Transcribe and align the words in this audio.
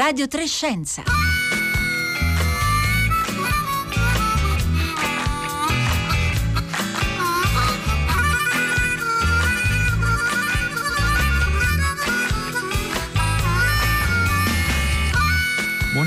Radio 0.00 0.26
Trescenza. 0.28 1.02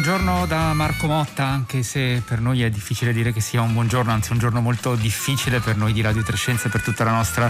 Buongiorno 0.04 0.45
da 0.47 0.73
Marco 0.73 1.07
Motta, 1.07 1.45
anche 1.45 1.81
se 1.81 2.21
per 2.25 2.41
noi 2.41 2.61
è 2.61 2.69
difficile 2.69 3.13
dire 3.13 3.31
che 3.31 3.39
sia 3.39 3.61
un 3.61 3.71
buongiorno, 3.71 4.11
anzi 4.11 4.33
un 4.33 4.37
giorno 4.37 4.59
molto 4.59 4.95
difficile 4.95 5.61
per 5.61 5.77
noi 5.77 5.93
di 5.93 6.01
Radio 6.01 6.21
Trescenza 6.23 6.68
e 6.68 6.69
per 6.69 6.81
tutta 6.81 7.05
la 7.05 7.11
nostra 7.11 7.49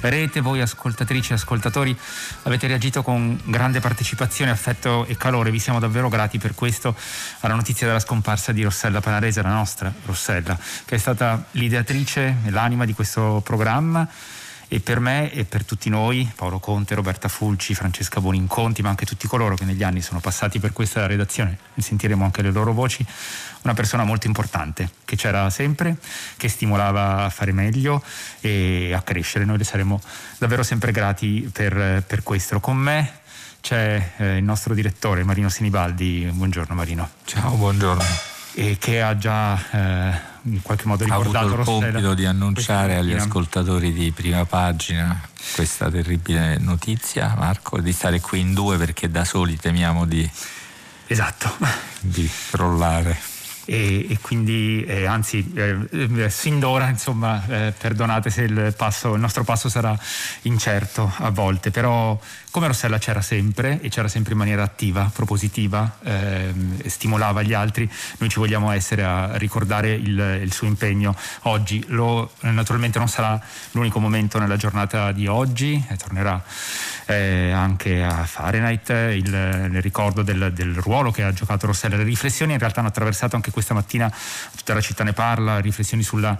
rete. 0.00 0.42
Voi 0.42 0.60
ascoltatrici 0.60 1.32
e 1.32 1.36
ascoltatori 1.36 1.98
avete 2.42 2.66
reagito 2.66 3.02
con 3.02 3.40
grande 3.44 3.80
partecipazione, 3.80 4.50
affetto 4.50 5.06
e 5.06 5.16
calore. 5.16 5.50
Vi 5.50 5.58
siamo 5.58 5.78
davvero 5.78 6.10
grati 6.10 6.36
per 6.36 6.54
questo 6.54 6.94
alla 7.40 7.54
notizia 7.54 7.86
della 7.86 8.00
scomparsa 8.00 8.52
di 8.52 8.62
Rossella 8.62 9.00
Panarese, 9.00 9.40
la 9.40 9.54
nostra 9.54 9.90
Rossella, 10.04 10.58
che 10.84 10.96
è 10.96 10.98
stata 10.98 11.46
l'ideatrice 11.52 12.36
e 12.44 12.50
l'anima 12.50 12.84
di 12.84 12.92
questo 12.92 13.40
programma 13.42 14.06
e 14.68 14.80
per 14.80 15.00
me 15.00 15.32
e 15.32 15.44
per 15.44 15.64
tutti 15.64 15.88
noi, 15.88 16.30
Paolo 16.34 16.58
Conte, 16.58 16.94
Roberta 16.94 17.28
Fulci, 17.28 17.74
Francesca 17.74 18.20
Boninconti, 18.20 18.82
ma 18.82 18.88
anche 18.88 19.06
tutti 19.06 19.26
coloro 19.26 19.54
che 19.56 19.64
negli 19.64 19.82
anni 19.82 20.00
sono 20.00 20.20
passati 20.20 20.58
per 20.58 20.72
questa 20.72 21.06
redazione, 21.06 21.58
ne 21.74 21.82
sentiremo 21.82 22.24
anche 22.24 22.42
le 22.42 22.50
loro 22.50 22.72
voci, 22.72 23.04
una 23.62 23.74
persona 23.74 24.04
molto 24.04 24.26
importante 24.26 24.90
che 25.04 25.16
c'era 25.16 25.48
sempre, 25.50 25.96
che 26.36 26.48
stimolava 26.48 27.24
a 27.24 27.30
fare 27.30 27.52
meglio 27.52 28.02
e 28.40 28.92
a 28.94 29.02
crescere. 29.02 29.44
Noi 29.44 29.58
le 29.58 29.64
saremo 29.64 30.00
davvero 30.38 30.62
sempre 30.62 30.92
grati 30.92 31.48
per, 31.52 32.02
per 32.06 32.22
questo. 32.22 32.60
Con 32.60 32.76
me 32.76 33.20
c'è 33.60 34.12
eh, 34.18 34.36
il 34.36 34.44
nostro 34.44 34.74
direttore 34.74 35.24
Marino 35.24 35.48
Sinibaldi. 35.48 36.28
Buongiorno 36.30 36.74
Marino. 36.74 37.10
Ciao, 37.24 37.54
buongiorno. 37.54 38.04
E 38.54 38.76
che 38.78 39.00
ha 39.00 39.16
già 39.16 39.58
eh, 39.70 40.33
in 40.44 40.62
qualche 40.62 40.86
modo 40.86 41.04
ricordato 41.04 41.36
ha 41.36 41.40
avuto 41.40 41.52
il 41.52 41.64
Rossella. 41.64 41.92
compito 41.92 42.14
di 42.14 42.26
annunciare 42.26 42.96
agli 42.96 43.12
ascoltatori 43.12 43.92
di 43.92 44.10
prima 44.12 44.44
pagina 44.44 45.20
questa 45.54 45.90
terribile 45.90 46.58
notizia, 46.58 47.34
Marco, 47.36 47.80
di 47.80 47.92
stare 47.92 48.20
qui 48.20 48.40
in 48.40 48.54
due 48.54 48.76
perché 48.76 49.10
da 49.10 49.24
soli 49.24 49.56
temiamo 49.56 50.04
di, 50.04 50.28
esatto. 51.06 51.56
di 52.00 52.28
crollare. 52.50 53.33
E, 53.66 54.06
e, 54.10 54.18
quindi 54.20 54.84
eh, 54.84 55.06
anzi 55.06 55.52
eh, 55.54 55.78
eh, 55.90 56.30
sin 56.30 56.58
d'ora 56.58 56.88
insomma 56.88 57.42
eh, 57.46 57.72
perdonate 57.76 58.28
se 58.28 58.42
il, 58.42 58.74
passo, 58.76 59.14
il 59.14 59.20
nostro 59.20 59.42
passo 59.42 59.68
sarà 59.70 59.98
incerto 60.42 61.10
a 61.18 61.30
volte 61.30 61.70
però 61.70 62.18
come 62.54 62.68
Rossella 62.68 62.98
c'era 62.98 63.20
sempre 63.20 63.80
e 63.80 63.88
c'era 63.88 64.06
sempre 64.06 64.34
in 64.34 64.38
maniera 64.38 64.62
attiva, 64.62 65.10
propositiva, 65.12 65.98
ehm, 66.04 66.86
stimolava 66.86 67.42
gli 67.42 67.52
altri, 67.52 67.90
noi 68.18 68.28
ci 68.28 68.38
vogliamo 68.38 68.70
essere 68.70 69.02
a 69.02 69.36
ricordare 69.38 69.90
il, 69.94 70.38
il 70.40 70.52
suo 70.52 70.68
impegno 70.68 71.16
oggi. 71.42 71.84
Lo, 71.88 72.30
naturalmente 72.42 72.98
non 73.00 73.08
sarà 73.08 73.40
l'unico 73.72 73.98
momento 73.98 74.38
nella 74.38 74.56
giornata 74.56 75.10
di 75.10 75.26
oggi, 75.26 75.84
eh, 75.88 75.96
tornerà 75.96 76.40
eh, 77.06 77.50
anche 77.50 78.02
a 78.02 78.24
Fahrenheit 78.24 78.88
il, 78.88 79.30
nel 79.30 79.82
ricordo 79.82 80.22
del, 80.22 80.52
del, 80.52 80.74
ruolo 80.74 81.10
che 81.10 81.22
ha 81.22 81.32
giocato 81.32 81.66
Rossella. 81.66 81.96
Le 81.96 82.04
riflessioni 82.04 82.52
in 82.52 82.58
realtà 82.58 82.80
hanno 82.80 82.88
attraversato 82.88 83.36
anche 83.36 83.50
questa 83.50 83.74
mattina, 83.74 84.12
tutta 84.56 84.74
la 84.74 84.80
città 84.80 85.04
ne 85.04 85.12
parla, 85.12 85.58
riflessioni 85.58 86.02
sulla 86.02 86.38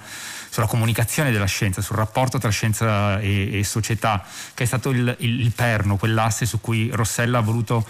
sulla 0.55 0.67
comunicazione 0.69 1.33
della 1.33 1.47
scienza, 1.47 1.83
sul 1.83 1.97
rapporto 1.97 2.39
tra 2.39 2.49
scienza 2.49 3.19
e, 3.19 3.59
e 3.59 3.65
società, 3.65 4.25
che 4.55 4.63
è 4.63 4.67
stato 4.67 4.91
il, 4.91 5.17
il, 5.19 5.41
il, 5.41 5.51
perno, 5.51 5.97
quell'asse 5.97 6.47
su 6.47 6.61
cui 6.61 6.91
Rossella 6.93 7.39
ha 7.39 7.41
voluto 7.41 7.85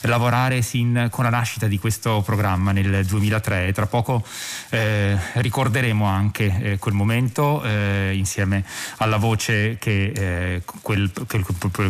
lavorare 0.00 0.62
sin 0.62 1.08
con 1.10 1.24
la 1.24 1.30
nascita 1.30 1.66
di 1.66 1.78
questo 1.78 2.22
programma 2.22 2.72
nel 2.72 3.04
2003 3.04 3.66
e 3.66 3.72
tra 3.74 3.84
poco 3.84 4.24
eh, 4.70 5.14
ricorderemo 5.34 6.06
anche 6.06 6.58
eh, 6.58 6.78
quel 6.78 6.94
momento 6.94 7.62
eh, 7.62 8.12
insieme 8.14 8.64
alla 8.96 9.18
voce 9.18 9.76
che, 9.78 10.12
eh, 10.16 10.62
quel, 10.80 11.12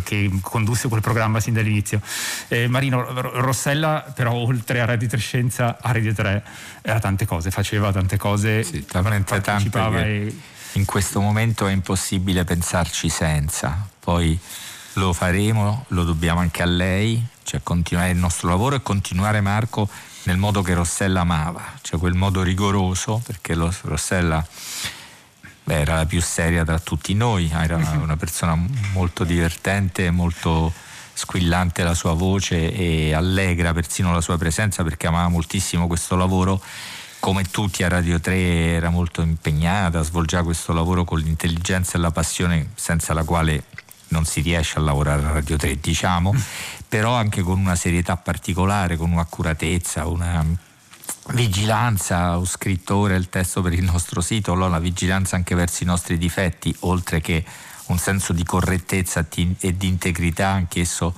che, 0.03 0.26
condusse 0.41 0.87
quel 0.87 1.01
programma 1.01 1.39
sin 1.39 1.53
dall'inizio. 1.53 2.01
Eh, 2.47 2.67
Marino 2.67 3.05
Rossella 3.39 4.11
però 4.13 4.33
oltre 4.33 4.81
a 4.81 4.85
Radio 4.85 5.07
Trescenza 5.07 5.77
a 5.81 5.91
Radio 5.91 6.13
3 6.13 6.43
era 6.81 6.99
tante 6.99 7.25
cose, 7.25 7.51
faceva 7.51 7.91
tante 7.91 8.17
cose, 8.17 8.63
sì, 8.63 8.85
talmente 8.85 9.39
partecipava 9.39 10.03
e 10.03 10.33
in 10.73 10.85
questo 10.85 11.19
momento 11.19 11.67
è 11.67 11.71
impossibile 11.71 12.43
pensarci 12.43 13.09
senza. 13.09 13.87
Poi 13.99 14.39
lo 14.93 15.13
faremo, 15.13 15.85
lo 15.89 16.03
dobbiamo 16.03 16.39
anche 16.39 16.61
a 16.61 16.65
lei, 16.65 17.23
cioè 17.43 17.61
continuare 17.63 18.11
il 18.11 18.17
nostro 18.17 18.49
lavoro 18.49 18.75
e 18.75 18.81
continuare 18.81 19.41
Marco 19.41 19.87
nel 20.23 20.37
modo 20.37 20.61
che 20.61 20.73
Rossella 20.73 21.21
amava, 21.21 21.63
cioè 21.81 21.99
quel 21.99 22.13
modo 22.13 22.43
rigoroso, 22.43 23.21
perché 23.25 23.53
Rossella 23.53 24.45
beh, 25.67 25.81
era 25.81 25.95
la 25.95 26.05
più 26.05 26.21
seria 26.21 26.63
tra 26.63 26.79
tutti 26.79 27.13
noi, 27.13 27.51
era 27.53 27.75
una, 27.75 27.91
una 28.01 28.15
persona 28.15 28.57
molto 28.93 29.25
divertente, 29.25 30.09
molto 30.11 30.71
squillante 31.13 31.83
la 31.83 31.93
sua 31.93 32.13
voce 32.13 32.71
e 32.71 33.13
allegra 33.13 33.73
persino 33.73 34.13
la 34.13 34.21
sua 34.21 34.37
presenza 34.37 34.83
perché 34.83 35.07
amava 35.07 35.27
moltissimo 35.27 35.87
questo 35.87 36.15
lavoro 36.15 36.61
come 37.19 37.43
tutti 37.43 37.83
a 37.83 37.89
Radio 37.89 38.19
3 38.19 38.37
era 38.37 38.89
molto 38.89 39.21
impegnata, 39.21 40.03
svolgeva 40.03 40.43
questo 40.43 40.71
lavoro 40.71 41.03
con 41.03 41.19
l'intelligenza 41.19 41.97
e 41.97 42.01
la 42.01 42.11
passione 42.11 42.69
senza 42.75 43.13
la 43.13 43.23
quale 43.23 43.63
non 44.09 44.23
si 44.23 44.39
riesce 44.39 44.77
a 44.77 44.81
lavorare 44.81 45.25
a 45.25 45.31
Radio 45.31 45.57
3, 45.57 45.79
diciamo, 45.81 46.31
mm. 46.31 46.37
però 46.87 47.15
anche 47.15 47.41
con 47.41 47.59
una 47.59 47.75
serietà 47.75 48.15
particolare, 48.15 48.95
con 48.95 49.11
un'accuratezza, 49.11 50.05
una 50.07 50.45
vigilanza, 51.31 52.37
ho 52.37 52.45
scritto 52.45 52.95
ora 52.95 53.15
il 53.15 53.29
testo 53.29 53.61
per 53.61 53.73
il 53.73 53.83
nostro 53.83 54.21
sito, 54.21 54.51
allora 54.51 54.69
la 54.69 54.79
vigilanza 54.79 55.35
anche 55.35 55.55
verso 55.55 55.83
i 55.83 55.85
nostri 55.85 56.17
difetti, 56.17 56.75
oltre 56.79 57.21
che 57.21 57.43
un 57.87 57.97
senso 57.97 58.33
di 58.33 58.43
correttezza 58.43 59.25
e 59.59 59.77
di 59.77 59.87
integrità, 59.87 60.49
anch'esso 60.49 61.13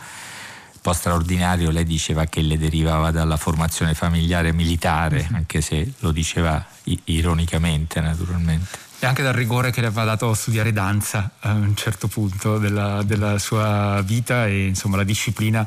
po' 0.82 0.94
straordinario, 0.94 1.72
lei 1.72 1.84
diceva 1.84 2.26
che 2.26 2.42
le 2.42 2.58
derivava 2.58 3.12
dalla 3.12 3.38
formazione 3.38 3.94
familiare 3.94 4.52
militare, 4.54 5.24
mm-hmm. 5.24 5.36
anche 5.36 5.62
se 5.62 5.94
lo 6.00 6.12
diceva 6.12 6.66
ironicamente 7.06 8.00
naturalmente. 8.00 8.88
E 9.02 9.06
anche 9.06 9.24
dal 9.24 9.32
rigore 9.32 9.72
che 9.72 9.80
le 9.80 9.88
aveva 9.88 10.04
dato 10.04 10.34
studiare 10.34 10.74
danza 10.74 11.32
a 11.40 11.54
un 11.54 11.74
certo 11.74 12.10
punto 12.10 12.58
della, 12.58 13.02
della 13.04 13.40
sua 13.40 14.02
vita 14.04 14.46
e 14.46 14.68
insomma 14.68 14.98
la 14.98 15.06
disciplina 15.06 15.66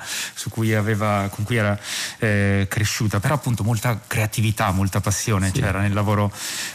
cui 0.50 0.74
aveva, 0.74 1.28
con 1.30 1.44
cui 1.44 1.56
era 1.56 1.78
eh, 2.18 2.66
cresciuta. 2.68 3.20
Però 3.20 3.32
appunto 3.32 3.64
molta 3.64 3.98
creatività, 4.06 4.70
molta 4.70 5.00
passione 5.00 5.46
sì. 5.46 5.60
c'era 5.60 5.80
nel 5.80 5.94
lavoro 5.94 6.30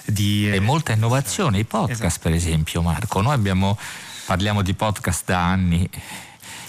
di... 0.06 0.50
Eh, 0.50 0.56
e 0.56 0.60
molta 0.60 0.94
innovazione, 0.94 1.60
i 1.60 1.64
podcast 1.64 2.02
esatto. 2.02 2.20
per 2.24 2.34
esempio 2.34 2.82
Marco. 2.82 3.22
Noi 3.22 3.36
abbiamo, 3.36 3.78
parliamo 4.26 4.64
di 4.64 4.74
podcast 4.74 5.26
da 5.26 5.44
anni 5.46 5.88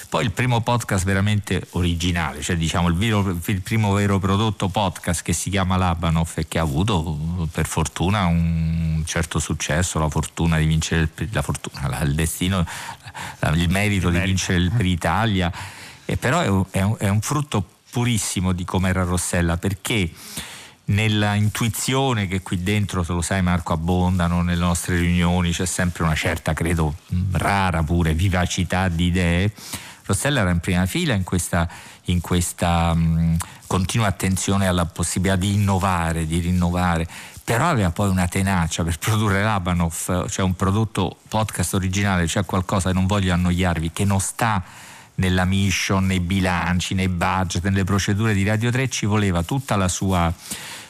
poi 0.09 0.25
il 0.25 0.33
primo 0.33 0.63
podcast 0.63 1.05
veramente 1.05 1.67
originale, 1.73 2.41
cioè 2.41 2.57
diciamo 2.57 2.89
il, 2.89 2.95
vero, 2.95 3.37
il 3.45 3.61
primo 3.61 3.93
vero 3.93 4.19
prodotto 4.19 4.69
podcast 4.69 5.23
che 5.23 5.35
si 5.35 5.51
chiama 5.51 5.77
Labanov 5.77 6.31
e 6.37 6.49
che 6.49 6.59
ha 6.59 6.63
avuto 6.63 7.47
per 7.53 7.67
fortuna 7.67 8.25
un 8.25 9.03
certo 9.05 9.39
successo, 9.39 9.99
la 9.99 10.09
fortuna 10.09 10.57
di 10.57 10.65
vincere 10.65 11.11
il, 11.15 11.29
la 11.33 11.43
fortuna, 11.43 12.01
il 12.01 12.15
destino, 12.15 12.67
il 13.53 13.69
merito 13.69 14.09
di 14.09 14.19
vincere 14.19 14.59
il 14.59 14.71
per 14.71 14.87
Italia, 14.87 15.53
e 16.07 16.17
però 16.17 16.41
è 16.41 16.49
un, 16.49 16.65
è, 16.71 16.81
un, 16.81 16.97
è 16.99 17.09
un 17.09 17.21
frutto 17.21 17.63
purissimo 17.91 18.53
di 18.53 18.65
com'era 18.65 19.03
Rossella 19.03 19.59
perché 19.59 20.11
nella 20.87 21.35
intuizione 21.35 22.27
che 22.29 22.41
qui 22.41 22.63
dentro, 22.63 23.05
te 23.05 23.13
lo 23.13 23.21
sai 23.21 23.43
Marco, 23.43 23.75
abbondano 23.75 24.41
nelle 24.41 24.59
nostre 24.59 24.97
riunioni, 24.97 25.51
c'è 25.51 25.67
sempre 25.67 26.05
una 26.05 26.15
certa, 26.15 26.55
credo, 26.55 26.95
rara 27.33 27.83
pure 27.83 28.15
vivacità 28.15 28.89
di 28.89 29.05
idee 29.05 29.53
Rossella 30.09 30.41
era 30.41 30.51
in 30.51 30.61
prima 30.61 30.87
fila 30.87 31.13
in 31.13 31.23
questa, 31.23 31.69
in 32.05 32.23
questa 32.23 32.95
mh, 32.95 33.37
continua 33.67 34.07
attenzione 34.07 34.67
alla 34.67 34.87
possibilità 34.87 35.37
di 35.37 35.53
innovare, 35.53 36.27
di 36.27 36.39
rinnovare, 36.39 37.07
però 37.45 37.69
aveva 37.69 37.91
poi 37.91 38.09
una 38.09 38.27
tenacia 38.27 38.83
per 38.85 38.99
produrre 38.99 39.43
Labanov, 39.43 40.27
cioè 40.29 40.45
un 40.45 40.55
prodotto 40.55 41.19
podcast 41.29 41.75
originale, 41.75 42.27
cioè 42.27 42.47
qualcosa, 42.47 42.91
non 42.93 43.07
voglio 43.07 43.35
annoiarvi, 43.35 43.93
che 43.93 44.07
non 44.07 44.19
sta 44.19 44.63
nella 45.17 45.45
mission, 45.45 46.07
nei 46.07 46.21
bilanci, 46.21 46.95
nei 46.95 47.09
budget, 47.09 47.65
nelle 47.65 47.85
procedure 47.85 48.33
di 48.33 48.45
Radio 48.45 48.71
3, 48.71 48.89
ci 48.89 49.05
voleva 49.05 49.43
tutta 49.43 49.77
la 49.77 49.89
sua 49.89 50.33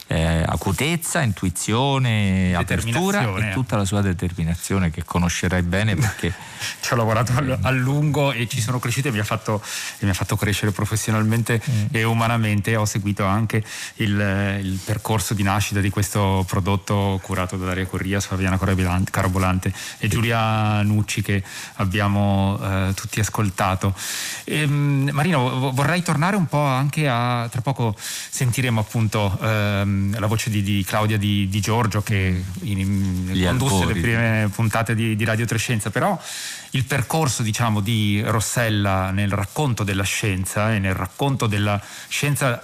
eh, 0.09 0.43
acutezza, 0.45 1.21
intuizione, 1.21 2.55
apertura 2.55 3.37
e 3.37 3.53
tutta 3.53 3.77
la 3.77 3.85
sua 3.85 4.01
determinazione 4.01 4.91
che 4.91 5.05
conoscerai 5.05 5.63
bene 5.63 5.97
perché 5.97 6.33
ci 6.81 6.93
ho 6.95 6.97
lavorato 6.97 7.33
a 7.61 7.71
lungo 7.71 8.33
e 8.33 8.49
ci 8.49 8.63
sono 8.63 8.79
cresciuto 8.79 9.09
e 9.09 9.11
mi 9.11 9.19
ha 9.19 9.25
fatto, 9.25 9.63
mi 10.01 10.09
ha 10.09 10.15
fatto 10.15 10.35
crescere 10.37 10.73
professionalmente 10.73 11.61
mm. 11.61 11.87
e 11.93 12.05
umanamente. 12.05 12.75
Ho 12.75 12.87
seguito 12.87 13.25
anche 13.25 13.63
il, 13.97 14.61
il, 14.63 14.79
percorso 14.83 15.35
di 15.35 15.43
nascita 15.43 15.81
di 15.81 15.91
questo 15.91 16.43
prodotto 16.49 17.21
curato 17.23 17.57
da 17.59 17.67
Daria 17.67 17.87
Corrias, 17.87 18.25
Fabiana 18.25 18.59
Carabolante 18.59 19.73
e 19.99 20.09
Giulia 20.09 20.81
Nucci 20.83 21.21
che 21.21 21.43
abbiamo 21.75 22.59
eh, 22.63 22.95
tutti 22.95 23.21
ascoltato. 23.21 23.95
Ehm, 24.45 25.11
Marino, 25.13 25.71
vorrei 25.73 26.03
tornare 26.03 26.37
un 26.37 26.47
po' 26.47 26.63
anche 26.63 27.07
a, 27.07 27.47
tra 27.51 27.61
poco 27.61 27.95
sentiremo 27.99 28.81
appunto 28.81 29.39
ehm, 29.43 29.98
la 30.19 30.27
voce 30.27 30.51
di, 30.51 30.63
di 30.63 30.85
Claudia 30.85 31.19
di, 31.19 31.49
di, 31.49 31.61
Giorgio 31.61 32.03
che 32.03 32.43
in, 32.63 32.79
in, 32.79 33.43
condusse 33.45 33.87
le 33.87 34.01
prime 34.01 34.51
puntate 34.55 34.95
di, 34.95 35.17
di 35.17 35.25
Radio 35.25 35.47
Trescenza, 35.47 35.91
però 35.91 36.19
il 36.73 36.85
percorso 36.85 37.43
diciamo, 37.43 37.81
di 37.81 38.23
Rossella 38.25 39.11
nel 39.11 39.31
racconto 39.31 39.85
della 39.85 40.03
scienza 40.03 40.75
e 40.75 40.79
nel 40.79 40.95
racconto 40.95 41.47
della 41.47 41.81
scienza 42.09 42.63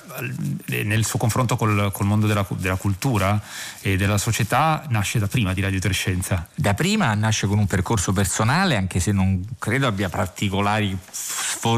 eh, 0.66 0.84
nel 0.84 1.04
suo 1.04 1.18
confronto 1.18 1.56
col, 1.56 1.90
col 1.92 2.06
mondo 2.06 2.26
della, 2.26 2.46
della, 2.50 2.76
cultura 2.76 3.40
e 3.80 3.96
della 3.96 4.18
società 4.18 4.84
nasce 4.88 5.18
da 5.18 5.26
prima 5.26 5.54
di 5.54 5.60
Radio 5.60 5.80
Trescenza. 5.80 6.46
Da 6.54 6.74
prima 6.74 7.14
nasce 7.14 7.46
con 7.46 7.58
un 7.58 7.66
percorso 7.66 8.12
personale 8.12 8.76
anche 8.76 9.00
se 9.00 9.12
non 9.12 9.42
credo 9.58 9.86
abbia 9.86 10.08
particolari 10.08 10.96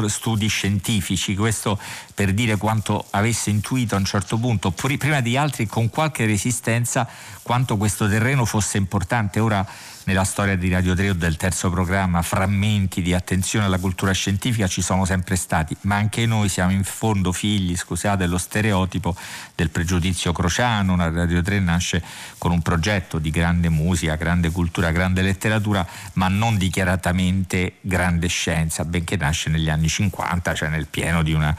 studi 0.07 0.47
scientifici, 0.47 1.33
questo 1.35 1.79
per 2.17 2.33
dire 2.33 2.57
quanto 2.57 3.05
avesse 3.11 3.51
intuito 3.51 3.93
a 3.93 3.99
un 3.99 4.05
certo 4.05 4.39
punto, 4.39 4.71
prima 4.71 5.21
di 5.21 5.37
altri 5.37 5.67
con 5.67 5.91
qualche 5.91 6.25
resistenza, 6.25 7.07
quanto 7.43 7.77
questo 7.77 8.09
terreno 8.09 8.43
fosse 8.43 8.79
importante. 8.79 9.39
Ora 9.39 9.63
nella 10.05 10.23
storia 10.23 10.55
di 10.55 10.69
Radio 10.69 10.95
3 10.95 11.09
o 11.09 11.13
del 11.13 11.35
terzo 11.35 11.69
programma 11.69 12.21
frammenti 12.21 13.01
di 13.01 13.13
attenzione 13.13 13.65
alla 13.65 13.77
cultura 13.77 14.13
scientifica 14.13 14.65
ci 14.65 14.81
sono 14.81 15.05
sempre 15.05 15.35
stati, 15.35 15.75
ma 15.81 15.95
anche 15.95 16.25
noi 16.25 16.47
siamo 16.49 16.71
in 16.71 16.85
fondo 16.85 17.31
figli, 17.33 17.75
scusate, 17.75 18.17
dello 18.17 18.37
stereotipo 18.37 19.15
del 19.53 19.69
pregiudizio 19.69 20.31
crociano. 20.31 20.95
La 20.95 21.09
Radio 21.11 21.41
3 21.41 21.59
nasce 21.59 22.01
con 22.37 22.51
un 22.51 22.61
progetto 22.61 23.19
di 23.19 23.29
grande 23.29 23.69
musica, 23.69 24.15
grande 24.15 24.49
cultura, 24.49 24.91
grande 24.91 25.21
letteratura, 25.21 25.85
ma 26.13 26.29
non 26.29 26.57
dichiaratamente 26.57 27.75
grande 27.81 28.27
scienza, 28.27 28.85
benché 28.85 29.17
nasce 29.17 29.49
negli 29.49 29.69
anni 29.69 29.89
50, 29.89 30.53
cioè 30.53 30.69
nel 30.69 30.87
pieno 30.87 31.21
di 31.21 31.33
una 31.33 31.55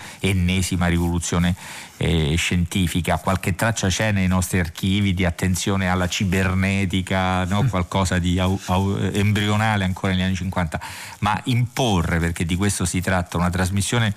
ennesima 0.49 0.87
rivoluzione 0.87 1.55
eh, 1.99 2.35
scientifica, 2.37 3.19
qualche 3.19 3.55
traccia 3.55 3.89
c'è 3.89 4.12
nei 4.12 4.27
nostri 4.27 4.59
archivi 4.59 5.12
di 5.12 5.25
attenzione 5.25 5.89
alla 5.89 6.09
cibernetica, 6.09 7.45
no? 7.45 7.65
Mm. 7.65 7.69
qualcosa 7.69 8.19
di 8.19 8.39
au, 8.39 8.59
au, 8.67 8.97
embrionale 8.97 9.85
ancora 9.85 10.12
negli 10.12 10.23
anni 10.23 10.35
50, 10.35 10.81
ma 11.21 11.39
imporre, 11.45 12.19
perché 12.19 12.45
di 12.45 12.56
questo 12.56 12.85
si 12.85 13.00
tratta, 13.00 13.37
una 13.37 13.50
trasmissione 13.50 14.15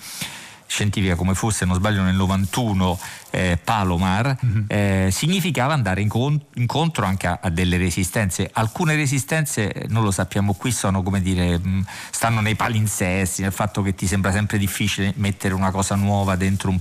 scientifica 0.71 1.15
come 1.15 1.33
fosse, 1.33 1.59
se 1.59 1.65
non 1.65 1.75
sbaglio, 1.75 2.01
nel 2.01 2.15
91 2.15 2.99
eh, 3.31 3.59
Palomar, 3.61 4.37
mm-hmm. 4.45 4.63
eh, 4.67 5.09
significava 5.11 5.73
andare 5.73 6.01
incont- 6.01 6.45
incontro 6.55 7.05
anche 7.05 7.27
a, 7.27 7.39
a, 7.41 7.49
delle 7.49 7.77
resistenze. 7.77 8.49
Alcune 8.53 8.95
resistenze, 8.95 9.85
non 9.89 10.03
lo 10.03 10.11
sappiamo 10.11 10.53
qui, 10.53 10.71
sono 10.71 11.03
come 11.03 11.21
dire, 11.21 11.57
mh, 11.57 11.69
mm, 11.69 11.81
stanno 12.11 12.41
nei 12.41 12.55
palinsesti, 12.55 13.41
nel 13.41 13.51
fatto 13.51 13.81
che 13.81 13.95
ti 13.95 14.07
sembra 14.07 14.31
sempre 14.31 14.57
difficile 14.57 15.13
mettere 15.17 15.53
una 15.53 15.71
cosa 15.71 15.95
nuova 15.95 16.35
dentro 16.35 16.69
un 16.69 16.79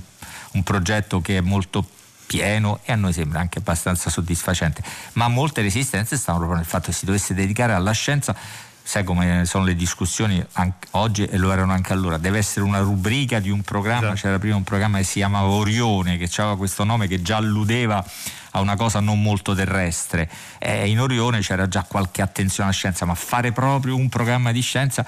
un 0.51 0.63
progetto 0.63 1.21
che 1.21 1.37
è 1.37 1.41
molto 1.41 1.85
pieno 2.25 2.79
e 2.83 2.93
a 2.93 2.95
noi 2.95 3.13
sembra 3.13 3.39
anche 3.39 3.59
abbastanza 3.59 4.09
soddisfacente, 4.09 4.81
ma 5.13 5.27
molte 5.27 5.61
resistenze 5.61 6.15
stanno 6.17 6.37
proprio 6.37 6.59
nel 6.59 6.67
fatto 6.67 6.87
che 6.87 6.93
si 6.93 7.05
dovesse 7.05 7.33
dedicare 7.33 7.73
alla 7.73 7.91
scienza 7.91 8.35
sai 8.83 9.03
come 9.03 9.45
sono 9.45 9.63
le 9.63 9.75
discussioni 9.75 10.43
oggi 10.91 11.25
e 11.25 11.37
lo 11.37 11.51
erano 11.51 11.71
anche 11.71 11.93
allora, 11.93 12.17
deve 12.17 12.39
essere 12.39 12.65
una 12.65 12.79
rubrica 12.79 13.39
di 13.39 13.49
un 13.49 13.61
programma, 13.61 14.07
esatto. 14.07 14.21
c'era 14.21 14.39
prima 14.39 14.55
un 14.55 14.63
programma 14.63 14.97
che 14.97 15.03
si 15.03 15.19
chiamava 15.19 15.47
Orione, 15.47 16.17
che 16.17 16.29
aveva 16.37 16.57
questo 16.57 16.83
nome 16.83 17.07
che 17.07 17.21
già 17.21 17.37
alludeva 17.37 18.03
a 18.51 18.59
una 18.59 18.75
cosa 18.75 18.99
non 18.99 19.21
molto 19.21 19.55
terrestre, 19.55 20.29
e 20.59 20.89
in 20.89 20.99
Orione 20.99 21.39
c'era 21.39 21.67
già 21.67 21.83
qualche 21.83 22.21
attenzione 22.21 22.69
alla 22.69 22.77
scienza, 22.77 23.05
ma 23.05 23.15
fare 23.15 23.51
proprio 23.51 23.95
un 23.95 24.09
programma 24.09 24.51
di 24.51 24.61
scienza 24.61 25.05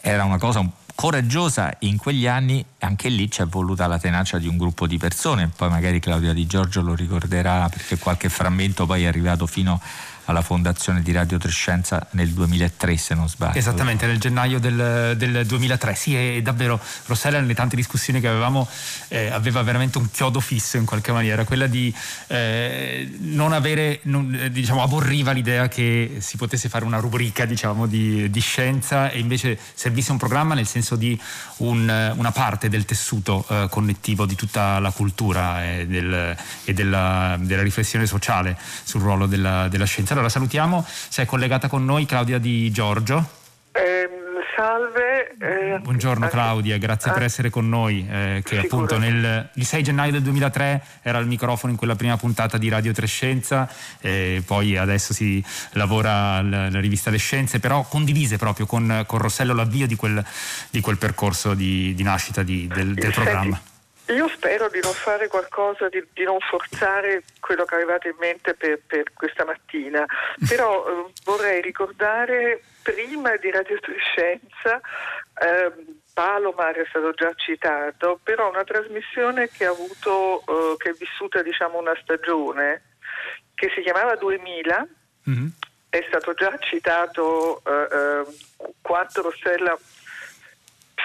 era 0.00 0.24
una 0.24 0.38
cosa 0.38 0.66
coraggiosa. 0.94 1.74
In 1.80 1.96
quegli 1.96 2.26
anni, 2.26 2.64
anche 2.80 3.08
lì 3.08 3.28
c'è 3.28 3.44
voluta 3.46 3.86
la 3.86 3.98
tenacia 3.98 4.38
di 4.38 4.46
un 4.46 4.56
gruppo 4.56 4.86
di 4.86 4.98
persone, 4.98 5.50
poi 5.54 5.68
magari 5.68 6.00
Claudia 6.00 6.32
Di 6.32 6.46
Giorgio 6.46 6.80
lo 6.80 6.94
ricorderà 6.94 7.68
perché 7.68 7.98
qualche 7.98 8.28
frammento 8.28 8.86
poi 8.86 9.04
è 9.04 9.06
arrivato 9.06 9.46
fino 9.46 9.74
a 9.74 9.80
alla 10.26 10.42
fondazione 10.42 11.02
di 11.02 11.12
Radio 11.12 11.38
Trescenza 11.38 12.06
nel 12.12 12.30
2003 12.30 12.96
se 12.96 13.14
non 13.14 13.28
sbaglio. 13.28 13.58
Esattamente, 13.58 14.06
nel 14.06 14.18
gennaio 14.18 14.58
del, 14.58 15.14
del 15.16 15.44
2003. 15.46 15.94
Sì, 15.94 16.16
è 16.16 16.42
davvero 16.42 16.80
Rossella 17.06 17.40
nelle 17.40 17.54
tante 17.54 17.76
discussioni 17.76 18.20
che 18.20 18.28
avevamo 18.28 18.68
eh, 19.08 19.30
aveva 19.30 19.62
veramente 19.62 19.98
un 19.98 20.10
chiodo 20.10 20.40
fisso 20.40 20.76
in 20.76 20.84
qualche 20.84 21.12
maniera, 21.12 21.44
quella 21.44 21.66
di 21.66 21.94
eh, 22.28 23.10
non 23.20 23.52
avere, 23.52 24.00
non, 24.04 24.34
eh, 24.34 24.50
diciamo, 24.50 24.82
aborriva 24.82 25.32
l'idea 25.32 25.68
che 25.68 26.16
si 26.18 26.36
potesse 26.36 26.68
fare 26.68 26.84
una 26.84 26.98
rubrica 26.98 27.44
diciamo, 27.44 27.86
di, 27.86 28.30
di, 28.30 28.40
scienza 28.40 29.10
e 29.10 29.18
invece 29.18 29.58
servisse 29.74 30.12
un 30.12 30.18
programma 30.18 30.54
nel 30.54 30.66
senso 30.66 30.96
di 30.96 31.18
un, 31.58 32.12
una 32.16 32.32
parte 32.32 32.68
del 32.68 32.84
tessuto 32.84 33.44
eh, 33.48 33.66
connettivo 33.70 34.26
di 34.26 34.34
tutta 34.34 34.78
la 34.78 34.90
cultura 34.90 35.64
e, 35.64 35.86
del, 35.86 36.36
e 36.64 36.72
della, 36.72 37.36
della, 37.38 37.62
riflessione 37.62 38.06
sociale 38.06 38.56
sul 38.82 39.00
ruolo 39.00 39.26
della, 39.26 39.68
della 39.68 39.84
scienza. 39.84 40.11
Allora 40.12 40.28
salutiamo, 40.28 40.84
sei 40.86 41.24
collegata 41.24 41.68
con 41.68 41.86
noi 41.86 42.04
Claudia 42.04 42.38
Di 42.38 42.70
Giorgio. 42.70 43.26
Eh, 43.72 44.08
salve. 44.54 45.34
Eh, 45.40 45.78
Buongiorno 45.78 46.28
Claudia, 46.28 46.76
grazie 46.76 47.10
ah, 47.10 47.14
per 47.14 47.22
essere 47.22 47.48
con 47.48 47.66
noi. 47.66 48.06
Eh, 48.06 48.42
che 48.44 48.58
appunto 48.58 48.98
nel, 48.98 49.48
il 49.54 49.64
6 49.64 49.82
gennaio 49.82 50.12
del 50.12 50.20
2003 50.20 50.84
era 51.00 51.16
al 51.16 51.26
microfono 51.26 51.72
in 51.72 51.78
quella 51.78 51.96
prima 51.96 52.18
puntata 52.18 52.58
di 52.58 52.68
Radio 52.68 52.92
Trescenza, 52.92 53.66
eh, 54.02 54.42
poi 54.44 54.76
adesso 54.76 55.14
si 55.14 55.42
lavora 55.70 56.34
alla, 56.34 56.68
rivista 56.78 57.08
Le 57.08 57.16
Scienze, 57.16 57.58
però 57.58 57.82
condivise 57.88 58.36
proprio 58.36 58.66
con, 58.66 59.04
con 59.06 59.18
Rossello 59.18 59.54
l'avvio 59.54 59.86
di 59.86 59.96
quel, 59.96 60.22
di 60.68 60.80
quel 60.80 60.98
percorso 60.98 61.54
di, 61.54 61.94
di 61.94 62.02
nascita 62.02 62.42
di, 62.42 62.66
del, 62.66 62.92
del 62.92 63.12
programma. 63.12 63.58
Io 64.06 64.28
spero 64.28 64.68
di 64.68 64.80
non 64.82 64.92
fare 64.92 65.28
qualcosa, 65.28 65.88
di, 65.88 66.04
di, 66.12 66.24
non 66.24 66.38
forzare 66.40 67.22
quello 67.40 67.64
che 67.64 67.74
avevate 67.76 68.08
in 68.08 68.16
mente 68.18 68.54
per, 68.54 68.80
per 68.84 69.12
questa 69.14 69.44
mattina, 69.44 70.04
però 70.48 70.84
eh, 70.86 71.12
vorrei 71.24 71.62
ricordare 71.62 72.62
prima 72.82 73.36
di 73.36 73.50
Radio 73.50 73.78
Trescenza, 73.78 74.80
eh, 75.40 75.72
Palomar 76.12 76.74
è 76.74 76.84
stato 76.88 77.12
già 77.12 77.32
citato, 77.34 78.18
però 78.22 78.50
una 78.50 78.64
trasmissione 78.64 79.48
che 79.48 79.66
ha 79.66 79.70
avuto, 79.70 80.42
eh, 80.46 80.76
che 80.78 80.90
è 80.90 80.94
vissuta 80.94 81.40
diciamo 81.40 81.78
una 81.78 81.96
stagione, 82.02 82.82
che 83.54 83.70
si 83.74 83.82
chiamava 83.82 84.16
2000, 84.16 84.86
mm-hmm. 85.30 85.46
è 85.88 86.04
stato 86.08 86.34
già 86.34 86.56
citato 86.58 87.62
eh, 87.64 87.70
eh, 87.70 88.24
quanto 88.80 89.22
Rossella 89.22 89.78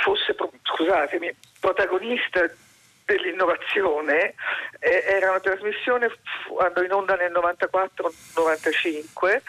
fosse, 0.03 0.35
scusatemi, 0.63 1.35
protagonista 1.59 2.49
dell'innovazione, 3.07 4.35
eh, 4.79 5.03
era 5.07 5.29
una 5.29 5.39
trasmissione, 5.39 6.11
andò 6.59 6.83
in 6.83 6.91
onda 6.91 7.15
nel 7.15 7.31
94-95 7.31 9.41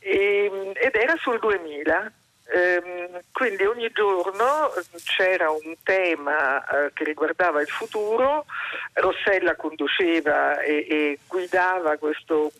e, 0.00 0.72
ed 0.74 0.94
era 0.94 1.14
sul 1.16 1.38
2000. 1.38 2.12
Ehm, 2.48 3.18
quindi 3.32 3.64
ogni 3.64 3.90
giorno 3.92 4.72
c'era 5.04 5.50
un 5.50 5.74
tema 5.82 6.64
eh, 6.64 6.92
che 6.92 7.02
riguardava 7.02 7.60
il 7.60 7.68
futuro, 7.68 8.44
Rossella 8.92 9.56
conduceva 9.56 10.60
e, 10.60 10.86
e 10.88 11.18
guidava 11.26 11.96
questo 11.96 12.52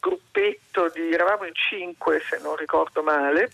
gruppetto 0.00 0.88
di, 0.88 1.12
eravamo 1.12 1.44
in 1.44 1.54
cinque 1.54 2.22
se 2.26 2.38
non 2.38 2.56
ricordo 2.56 3.02
male, 3.02 3.50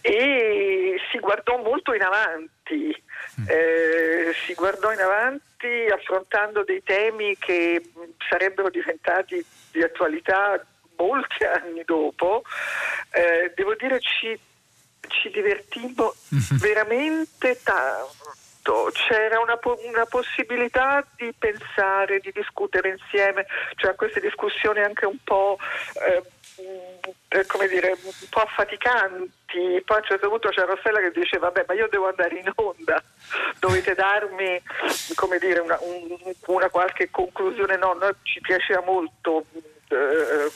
e 0.00 1.00
si 1.10 1.18
guardò 1.18 1.58
molto 1.58 1.92
in 1.92 2.02
avanti, 2.02 2.57
mm. 2.74 3.44
eh, 3.48 4.32
si 4.46 4.54
guardò 4.54 4.92
in 4.92 5.00
avanti 5.00 5.86
affrontando 5.92 6.64
dei 6.64 6.82
temi 6.82 7.36
che 7.38 7.90
sarebbero 8.28 8.70
diventati 8.70 9.44
di 9.72 9.82
attualità 9.82 10.64
molti 10.96 11.44
anni 11.44 11.82
dopo. 11.84 12.42
Eh, 13.12 13.52
devo 13.54 13.74
dire 13.74 14.00
ci, 14.00 14.38
ci 15.08 15.30
divertimmo 15.30 16.14
veramente 16.60 17.58
tanto 17.62 18.90
c'era 18.92 19.40
una, 19.40 19.58
una, 19.62 20.04
possibilità 20.04 21.02
di 21.16 21.32
pensare, 21.38 22.20
di 22.20 22.30
discutere 22.34 22.90
insieme, 22.90 23.46
cioè 23.76 23.94
queste 23.94 24.20
discussioni 24.20 24.80
anche 24.80 25.06
un 25.06 25.16
po' 25.24 25.56
eh, 26.06 26.22
come 27.46 27.68
dire, 27.68 27.90
un 27.90 28.28
po' 28.30 28.40
affaticanti. 28.40 29.82
Poi 29.84 29.96
a 29.96 30.00
un 30.00 30.04
certo 30.04 30.28
punto 30.28 30.48
c'è 30.48 30.64
Rossella 30.64 31.00
che 31.00 31.10
dice 31.10 31.38
vabbè 31.38 31.64
ma 31.66 31.74
io 31.74 31.88
devo 31.88 32.08
andare 32.08 32.36
in 32.36 32.50
onda, 32.56 33.02
dovete 33.58 33.94
darmi 33.94 34.60
come 35.14 35.38
dire, 35.38 35.60
una, 35.60 35.78
un, 35.80 36.34
una 36.46 36.68
qualche 36.68 37.10
conclusione. 37.10 37.76
No, 37.76 37.94
noi 37.94 38.12
ci 38.22 38.40
piaceva 38.40 38.82
molto 38.82 39.46
eh, 39.88 40.50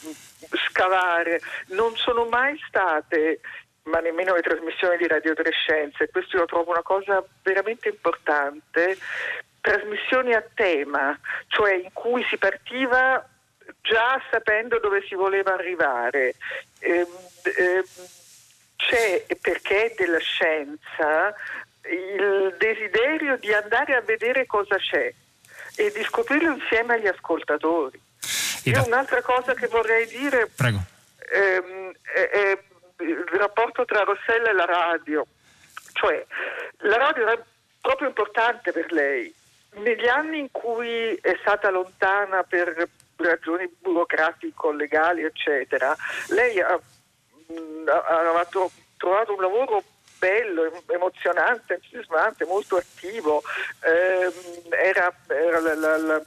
scavare, 0.68 1.40
non 1.68 1.94
sono 1.96 2.24
mai 2.24 2.58
state 2.68 3.40
ma 3.84 3.98
nemmeno 3.98 4.34
le 4.34 4.42
trasmissioni 4.42 4.96
di 4.96 5.08
Radio 5.08 5.34
Trescenze, 5.34 6.08
questo 6.08 6.36
io 6.36 6.44
trovo 6.44 6.70
una 6.70 6.82
cosa 6.82 7.24
veramente 7.42 7.88
importante, 7.88 8.96
trasmissioni 9.60 10.34
a 10.34 10.44
tema, 10.54 11.18
cioè 11.48 11.74
in 11.74 11.92
cui 11.92 12.24
si 12.28 12.36
partiva 12.36 13.26
già 13.80 14.20
sapendo 14.30 14.78
dove 14.78 15.04
si 15.06 15.14
voleva 15.14 15.54
arrivare. 15.54 16.34
Eh, 16.78 17.06
eh, 17.42 17.84
c'è, 18.76 19.24
perché 19.40 19.94
della 19.96 20.18
scienza, 20.18 21.34
il 21.90 22.54
desiderio 22.58 23.36
di 23.36 23.52
andare 23.52 23.94
a 23.94 24.00
vedere 24.00 24.46
cosa 24.46 24.76
c'è 24.76 25.12
e 25.76 25.92
di 25.92 26.02
scoprirlo 26.04 26.52
insieme 26.52 26.94
agli 26.94 27.06
ascoltatori. 27.06 28.00
Io 28.64 28.84
un'altra 28.86 29.22
cosa 29.22 29.54
che 29.54 29.66
vorrei 29.66 30.06
dire 30.06 30.48
ehm, 31.32 31.92
è, 32.02 32.28
è 32.28 32.58
il 33.00 33.24
rapporto 33.32 33.84
tra 33.84 34.02
Rossella 34.04 34.50
e 34.50 34.52
la 34.52 34.64
radio, 34.64 35.26
cioè 35.92 36.24
la 36.78 36.96
radio 36.96 37.22
era 37.22 37.44
proprio 37.80 38.08
importante 38.08 38.72
per 38.72 38.92
lei. 38.92 39.34
Negli 39.74 40.06
anni 40.06 40.38
in 40.38 40.50
cui 40.50 41.14
è 41.14 41.36
stata 41.40 41.70
lontana 41.70 42.42
per 42.42 42.88
ragioni 43.22 43.68
burocratico-legali, 43.80 45.22
eccetera, 45.22 45.96
lei 46.28 46.60
ha, 46.60 46.78
mm, 47.52 47.88
ha, 47.88 48.40
ha 48.40 48.46
trovato 48.96 49.34
un 49.34 49.40
lavoro 49.40 49.82
bello, 50.22 50.70
emozionante, 50.86 51.74
entusiasmante, 51.74 52.44
molto 52.44 52.76
attivo. 52.76 53.42
Eh, 53.80 54.32
era, 54.70 55.12
era 55.26 55.58
la, 55.58 55.74
la, 55.74 55.96
la, 55.96 56.22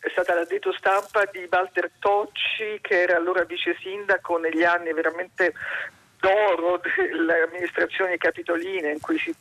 è 0.00 0.08
stata 0.10 0.34
l'addetto 0.34 0.72
stampa 0.72 1.24
di 1.24 1.48
Walter 1.50 1.90
Tocci, 1.98 2.78
che 2.80 3.02
era 3.02 3.16
allora 3.16 3.42
vice 3.42 3.76
sindaco 3.80 4.38
negli 4.38 4.62
anni 4.62 4.92
veramente 4.92 5.52
d'oro 6.20 6.80
delle 6.94 7.42
amministrazioni 7.42 8.16
capitoline 8.16 8.92
in 8.92 9.00
cui 9.00 9.18
si, 9.18 9.34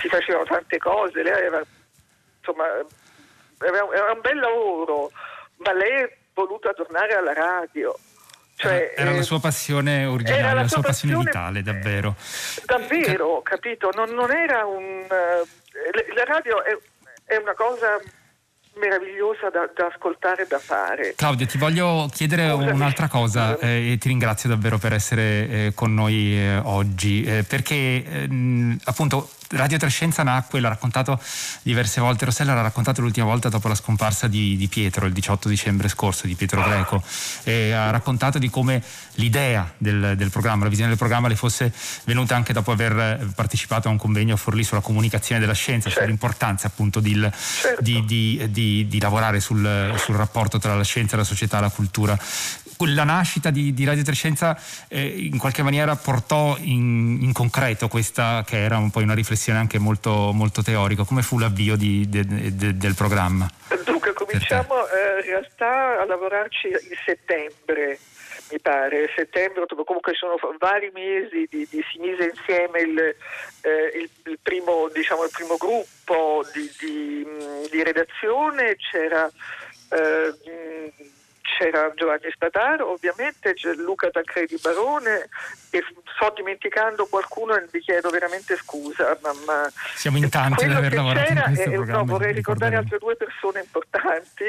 si 0.00 0.08
facevano 0.08 0.44
tante 0.44 0.78
cose. 0.78 1.22
Lei 1.22 1.32
aveva, 1.32 1.62
insomma, 2.38 2.66
era 3.58 4.12
un 4.12 4.20
bel 4.20 4.38
lavoro 4.38 5.10
ma 5.64 5.72
lei 5.72 6.02
è 6.02 6.16
voluta 6.34 6.72
tornare 6.72 7.14
alla 7.14 7.32
radio. 7.32 7.96
Cioè, 8.56 8.94
era 8.96 9.10
la 9.10 9.18
eh, 9.18 9.22
sua 9.22 9.40
passione 9.40 10.04
originale, 10.04 10.62
la, 10.62 10.68
sua 10.68 10.80
passione, 10.80 11.14
passione 11.14 11.24
vitale, 11.24 11.62
davvero. 11.62 12.14
Davvero, 12.64 13.42
capito? 13.42 13.90
Non, 13.94 14.10
non 14.10 14.30
era 14.30 14.64
un... 14.64 15.04
Uh, 15.08 16.14
la 16.14 16.24
radio 16.24 16.62
è, 16.62 16.76
è 17.24 17.36
una 17.36 17.54
cosa 17.54 18.00
meravigliosa 18.76 19.50
da, 19.50 19.68
da, 19.74 19.86
ascoltare 19.92 20.42
e 20.42 20.46
da 20.46 20.58
fare. 20.58 21.14
Claudia, 21.16 21.46
ti 21.46 21.58
voglio 21.58 22.08
chiedere 22.12 22.50
Scusami. 22.50 22.70
un'altra 22.70 23.08
cosa 23.08 23.58
eh, 23.58 23.92
e 23.92 23.98
ti 23.98 24.08
ringrazio 24.08 24.48
davvero 24.48 24.78
per 24.78 24.92
essere 24.92 25.22
eh, 25.48 25.72
con 25.74 25.94
noi 25.94 26.36
eh, 26.36 26.56
oggi, 26.58 27.24
eh, 27.24 27.44
perché 27.44 28.04
ehm, 28.04 28.78
appunto 28.84 29.30
Radio 29.56 29.78
Trescenza 29.78 30.22
nacque, 30.22 30.60
l'ha 30.60 30.68
raccontato 30.68 31.20
diverse 31.62 32.00
volte, 32.00 32.24
Rossella 32.24 32.54
l'ha 32.54 32.62
raccontato 32.62 33.00
l'ultima 33.00 33.26
volta 33.26 33.48
dopo 33.48 33.68
la 33.68 33.74
scomparsa 33.74 34.26
di, 34.26 34.56
di 34.56 34.68
Pietro, 34.68 35.06
il 35.06 35.12
18 35.12 35.48
dicembre 35.48 35.88
scorso, 35.88 36.26
di 36.26 36.34
Pietro 36.34 36.62
Greco, 36.62 37.02
e 37.44 37.72
ha 37.72 37.90
raccontato 37.90 38.38
di 38.38 38.50
come 38.50 38.82
l'idea 39.14 39.72
del, 39.78 40.14
del, 40.16 40.30
programma, 40.30 40.64
la 40.64 40.68
visione 40.68 40.90
del 40.90 40.98
programma 40.98 41.28
le 41.28 41.36
fosse 41.36 41.72
venuta 42.04 42.34
anche 42.34 42.52
dopo 42.52 42.72
aver 42.72 43.28
partecipato 43.34 43.88
a 43.88 43.90
un 43.90 43.96
convegno 43.96 44.34
a 44.34 44.36
Forlì 44.36 44.64
sulla 44.64 44.80
comunicazione 44.80 45.40
della 45.40 45.52
scienza, 45.52 45.88
certo. 45.88 46.04
sull'importanza 46.04 46.66
appunto 46.66 47.00
di, 47.00 47.14
certo. 47.14 47.82
di, 47.82 48.86
di 48.88 49.00
lavorare 49.00 49.40
sul, 49.40 49.94
sul 49.96 50.16
rapporto 50.16 50.58
tra 50.58 50.74
la 50.74 50.84
scienza, 50.84 51.16
la 51.16 51.24
società, 51.24 51.60
la 51.60 51.70
cultura 51.70 52.18
la 52.86 53.04
nascita 53.04 53.50
di, 53.50 53.72
di 53.72 53.84
Radio 53.84 54.02
Trescenza 54.02 54.58
eh, 54.88 55.06
in 55.06 55.38
qualche 55.38 55.62
maniera 55.62 55.96
portò 55.96 56.56
in, 56.58 57.18
in, 57.20 57.32
concreto 57.32 57.88
questa 57.88 58.42
che 58.46 58.62
era 58.62 58.78
un 58.78 58.90
po' 58.90 59.00
una 59.00 59.14
riflessione 59.14 59.58
anche 59.58 59.78
molto, 59.78 60.32
molto 60.32 60.62
teorica. 60.62 61.04
Come 61.04 61.22
fu 61.22 61.38
l'avvio 61.38 61.76
di, 61.76 62.08
de, 62.08 62.24
de, 62.26 62.76
del 62.76 62.94
programma? 62.94 63.50
Dunque 63.84 64.12
cominciamo 64.12 64.86
eh, 64.86 65.24
in 65.24 65.30
realtà 65.30 66.00
a 66.00 66.04
lavorarci 66.04 66.68
in 66.68 66.96
settembre 67.04 67.98
mi 68.50 68.60
pare, 68.60 69.10
settembre, 69.16 69.64
comunque 69.84 70.14
sono 70.14 70.36
vari 70.58 70.90
mesi 70.92 71.46
di, 71.48 71.66
di 71.70 71.84
si 71.90 71.98
mise 71.98 72.32
insieme 72.34 72.80
il, 72.80 72.98
eh, 72.98 73.98
il, 73.98 74.10
il, 74.26 74.38
primo, 74.42 74.88
diciamo, 74.92 75.24
il 75.24 75.30
primo, 75.32 75.56
gruppo 75.56 76.44
di, 76.52 76.70
di, 76.78 77.26
di 77.70 77.82
redazione, 77.82 78.76
c'era 78.76 79.30
eh, 79.90 80.34
c'era 81.56 81.92
Giovanni 81.94 82.30
Spadaro, 82.32 82.90
ovviamente 82.90 83.54
c'è 83.54 83.72
Luca 83.74 84.10
Tancredi 84.10 84.58
Barone 84.60 85.28
e 85.70 85.82
sto 86.14 86.32
dimenticando 86.34 87.06
qualcuno 87.06 87.54
e 87.54 87.66
vi 87.70 87.80
chiedo 87.80 88.10
veramente 88.10 88.56
scusa. 88.56 89.16
Ma, 89.22 89.70
Siamo 89.94 90.18
in 90.18 90.28
tanti 90.28 90.64
ad 90.64 90.72
aver 90.72 90.92
lavorato 90.92 91.32
in 91.32 91.42
questo 91.42 91.70
eh, 91.70 91.76
no, 91.84 92.04
vorrei 92.04 92.32
ricordare 92.32 92.76
altre 92.76 92.98
due 92.98 93.16
persone 93.16 93.60
importanti, 93.60 94.44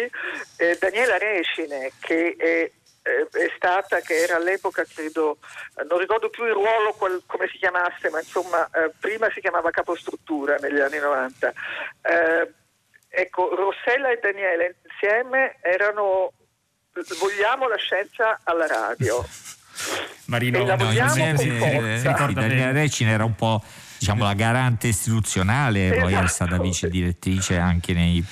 eh, 0.57 0.77
Daniela 0.79 1.17
Recine 1.17 1.91
che 1.99 2.35
è 2.37 2.71
è 3.05 3.51
stata, 3.55 3.99
che 3.99 4.15
era 4.15 4.37
all'epoca 4.37 4.83
credo, 4.83 5.37
non 5.87 5.99
ricordo 5.99 6.31
più 6.31 6.43
il 6.43 6.53
ruolo 6.53 6.91
qual, 6.97 7.21
come 7.27 7.47
si 7.47 7.59
chiamasse, 7.59 8.09
ma 8.09 8.17
insomma 8.17 8.67
eh, 8.73 8.91
prima 8.99 9.29
si 9.29 9.41
chiamava 9.41 9.69
capostruttura 9.69 10.55
negli 10.55 10.79
anni 10.79 10.97
90. 10.97 11.53
Eh, 12.01 12.53
ecco, 13.07 13.53
Rossella 13.53 14.09
e 14.09 14.19
Daniele 14.19 14.77
insieme 14.89 15.57
erano 15.61 16.33
vogliamo 17.19 17.67
la 17.67 17.77
scienza 17.77 18.39
alla 18.43 18.67
radio. 18.67 19.25
Marino, 20.25 20.59
e 20.59 20.65
la 20.65 20.75
no, 20.75 20.85
vogliamo 20.85 21.15
eh, 21.15 22.01
Daniela 22.33 22.71
Recine 22.71 23.11
era 23.11 23.25
un 23.25 23.35
po' 23.35 23.61
diciamo, 23.99 24.23
la 24.23 24.33
garante 24.33 24.87
istituzionale, 24.87 25.87
esatto. 25.87 26.01
poi 26.01 26.13
è 26.13 26.27
stata 26.27 26.57
vice 26.59 26.89
direttrice 26.89 27.57
anche 27.57 27.93
nei, 27.93 28.23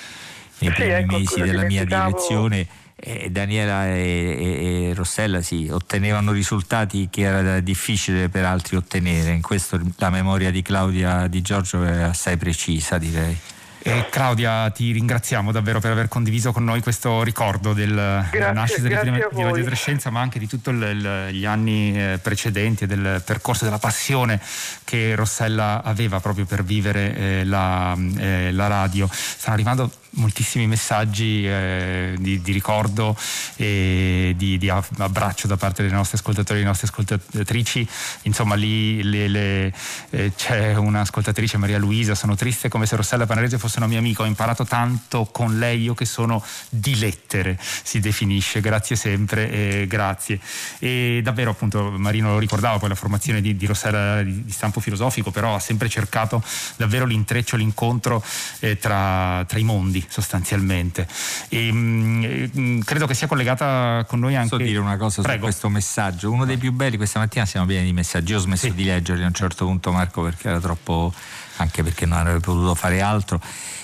nei 0.58 0.70
primi 0.72 0.92
ecco, 0.92 1.18
mesi 1.18 1.40
della 1.40 1.64
mia 1.64 1.84
direzione. 1.84 2.66
Eh, 2.96 3.28
Daniela 3.28 3.88
e, 3.88 3.98
e, 3.98 4.88
e, 4.88 4.94
Rossella 4.94 5.42
sì, 5.42 5.68
ottenevano 5.70 6.30
risultati 6.30 7.08
che 7.10 7.22
era 7.22 7.60
difficile 7.60 8.28
per 8.28 8.44
altri 8.44 8.76
ottenere. 8.76 9.30
In 9.30 9.42
questo 9.42 9.80
la 9.96 10.10
memoria 10.10 10.50
di 10.50 10.62
Claudia 10.62 11.26
Di 11.26 11.42
Giorgio 11.42 11.84
è 11.84 12.02
assai 12.02 12.36
precisa, 12.36 12.96
direi. 12.96 13.36
E 13.86 14.06
Claudia, 14.08 14.70
ti 14.70 14.92
ringraziamo 14.92 15.52
davvero 15.52 15.78
per 15.78 15.90
aver 15.90 16.08
condiviso 16.08 16.52
con 16.52 16.64
noi 16.64 16.80
questo 16.80 17.22
ricordo 17.22 17.74
del, 17.74 17.92
grazie, 17.92 18.38
della 18.38 18.52
nascita 18.52 18.80
di 19.02 19.42
Radio 19.42 19.62
Trescenza, 19.62 20.08
ma 20.08 20.22
anche 20.22 20.38
di 20.38 20.48
tutti 20.48 20.72
gli 20.72 21.44
anni 21.44 21.92
eh, 21.94 22.18
precedenti 22.18 22.84
e 22.84 22.86
del 22.86 23.20
percorso 23.22 23.64
della 23.64 23.76
passione 23.76 24.40
che 24.84 25.14
Rossella 25.14 25.82
aveva 25.84 26.18
proprio 26.18 26.46
per 26.46 26.64
vivere 26.64 27.14
eh, 27.14 27.44
la, 27.44 27.94
eh, 28.16 28.52
la 28.52 28.66
radio. 28.68 29.06
Stanno 29.12 29.52
arrivando 29.54 29.90
moltissimi 30.14 30.66
messaggi 30.66 31.46
eh, 31.46 32.14
di, 32.18 32.40
di, 32.40 32.52
ricordo 32.52 33.16
e 33.56 34.34
di, 34.36 34.58
di, 34.58 34.68
abbraccio 34.68 35.46
da 35.46 35.56
parte 35.56 35.82
dei 35.82 35.90
nostri 35.90 36.16
ascoltatori 36.16 36.58
e 36.58 36.62
delle 36.62 36.68
nostre 36.68 36.88
ascoltatrici. 36.88 37.88
Insomma, 38.22 38.54
lì 38.54 39.02
le, 39.02 39.28
le, 39.28 39.74
eh, 40.10 40.32
c'è 40.36 40.74
un'ascoltatrice, 40.74 41.56
Maria 41.56 41.78
Luisa, 41.78 42.14
sono 42.14 42.34
triste 42.36 42.68
come 42.68 42.86
se 42.86 42.96
Rossella 42.96 43.26
Panarese 43.26 43.58
fosse 43.58 43.78
una 43.78 43.86
mia 43.86 43.98
amica, 43.98 44.22
ho 44.22 44.26
imparato 44.26 44.64
tanto 44.64 45.26
con 45.26 45.58
lei, 45.58 45.82
io 45.82 45.94
che 45.94 46.04
sono 46.04 46.44
di 46.68 46.98
lettere, 46.98 47.58
si 47.60 48.00
definisce, 48.00 48.60
grazie 48.60 48.96
sempre 48.96 49.50
e 49.50 49.86
grazie. 49.86 50.40
E 50.78 51.20
davvero 51.22 51.50
appunto 51.50 51.90
Marino 51.90 52.32
lo 52.32 52.38
ricordava, 52.38 52.78
poi 52.78 52.88
la 52.88 52.94
formazione 52.94 53.40
di, 53.40 53.56
di 53.56 53.66
Rossella 53.66 54.22
di, 54.22 54.50
stampo 54.50 54.80
filosofico, 54.80 55.30
però 55.30 55.54
ha 55.54 55.60
sempre 55.60 55.88
cercato 55.88 56.42
davvero 56.76 57.04
l'intreccio, 57.04 57.56
l'incontro 57.56 58.22
eh, 58.60 58.78
tra, 58.78 59.44
tra 59.46 59.58
i 59.58 59.64
mondi 59.64 60.03
sostanzialmente. 60.08 61.06
E, 61.48 61.72
mh, 61.72 62.50
mm, 62.58 62.80
credo 62.80 63.06
che 63.06 63.14
sia 63.14 63.26
collegata 63.26 64.04
con 64.06 64.20
noi 64.20 64.36
anche. 64.36 64.50
Posso 64.50 64.62
dire 64.62 64.78
una 64.78 64.96
cosa 64.96 65.22
Prego. 65.22 65.38
su 65.38 65.44
questo 65.44 65.68
messaggio? 65.68 66.30
Uno 66.30 66.44
dei 66.44 66.56
più 66.56 66.72
belli, 66.72 66.96
questa 66.96 67.18
mattina 67.18 67.46
siamo 67.46 67.66
pieni 67.66 67.84
di 67.84 67.92
messaggi. 67.92 68.32
Io 68.32 68.38
ho 68.38 68.40
smesso 68.40 68.66
sì. 68.66 68.74
di 68.74 68.84
leggerli 68.84 69.22
a 69.22 69.26
un 69.26 69.34
certo 69.34 69.64
punto, 69.64 69.92
Marco, 69.92 70.22
perché 70.22 70.48
era 70.48 70.60
troppo. 70.60 71.12
anche 71.56 71.82
perché 71.82 72.06
non 72.06 72.18
avrei 72.18 72.40
potuto 72.40 72.74
fare 72.74 73.00
altro. 73.00 73.40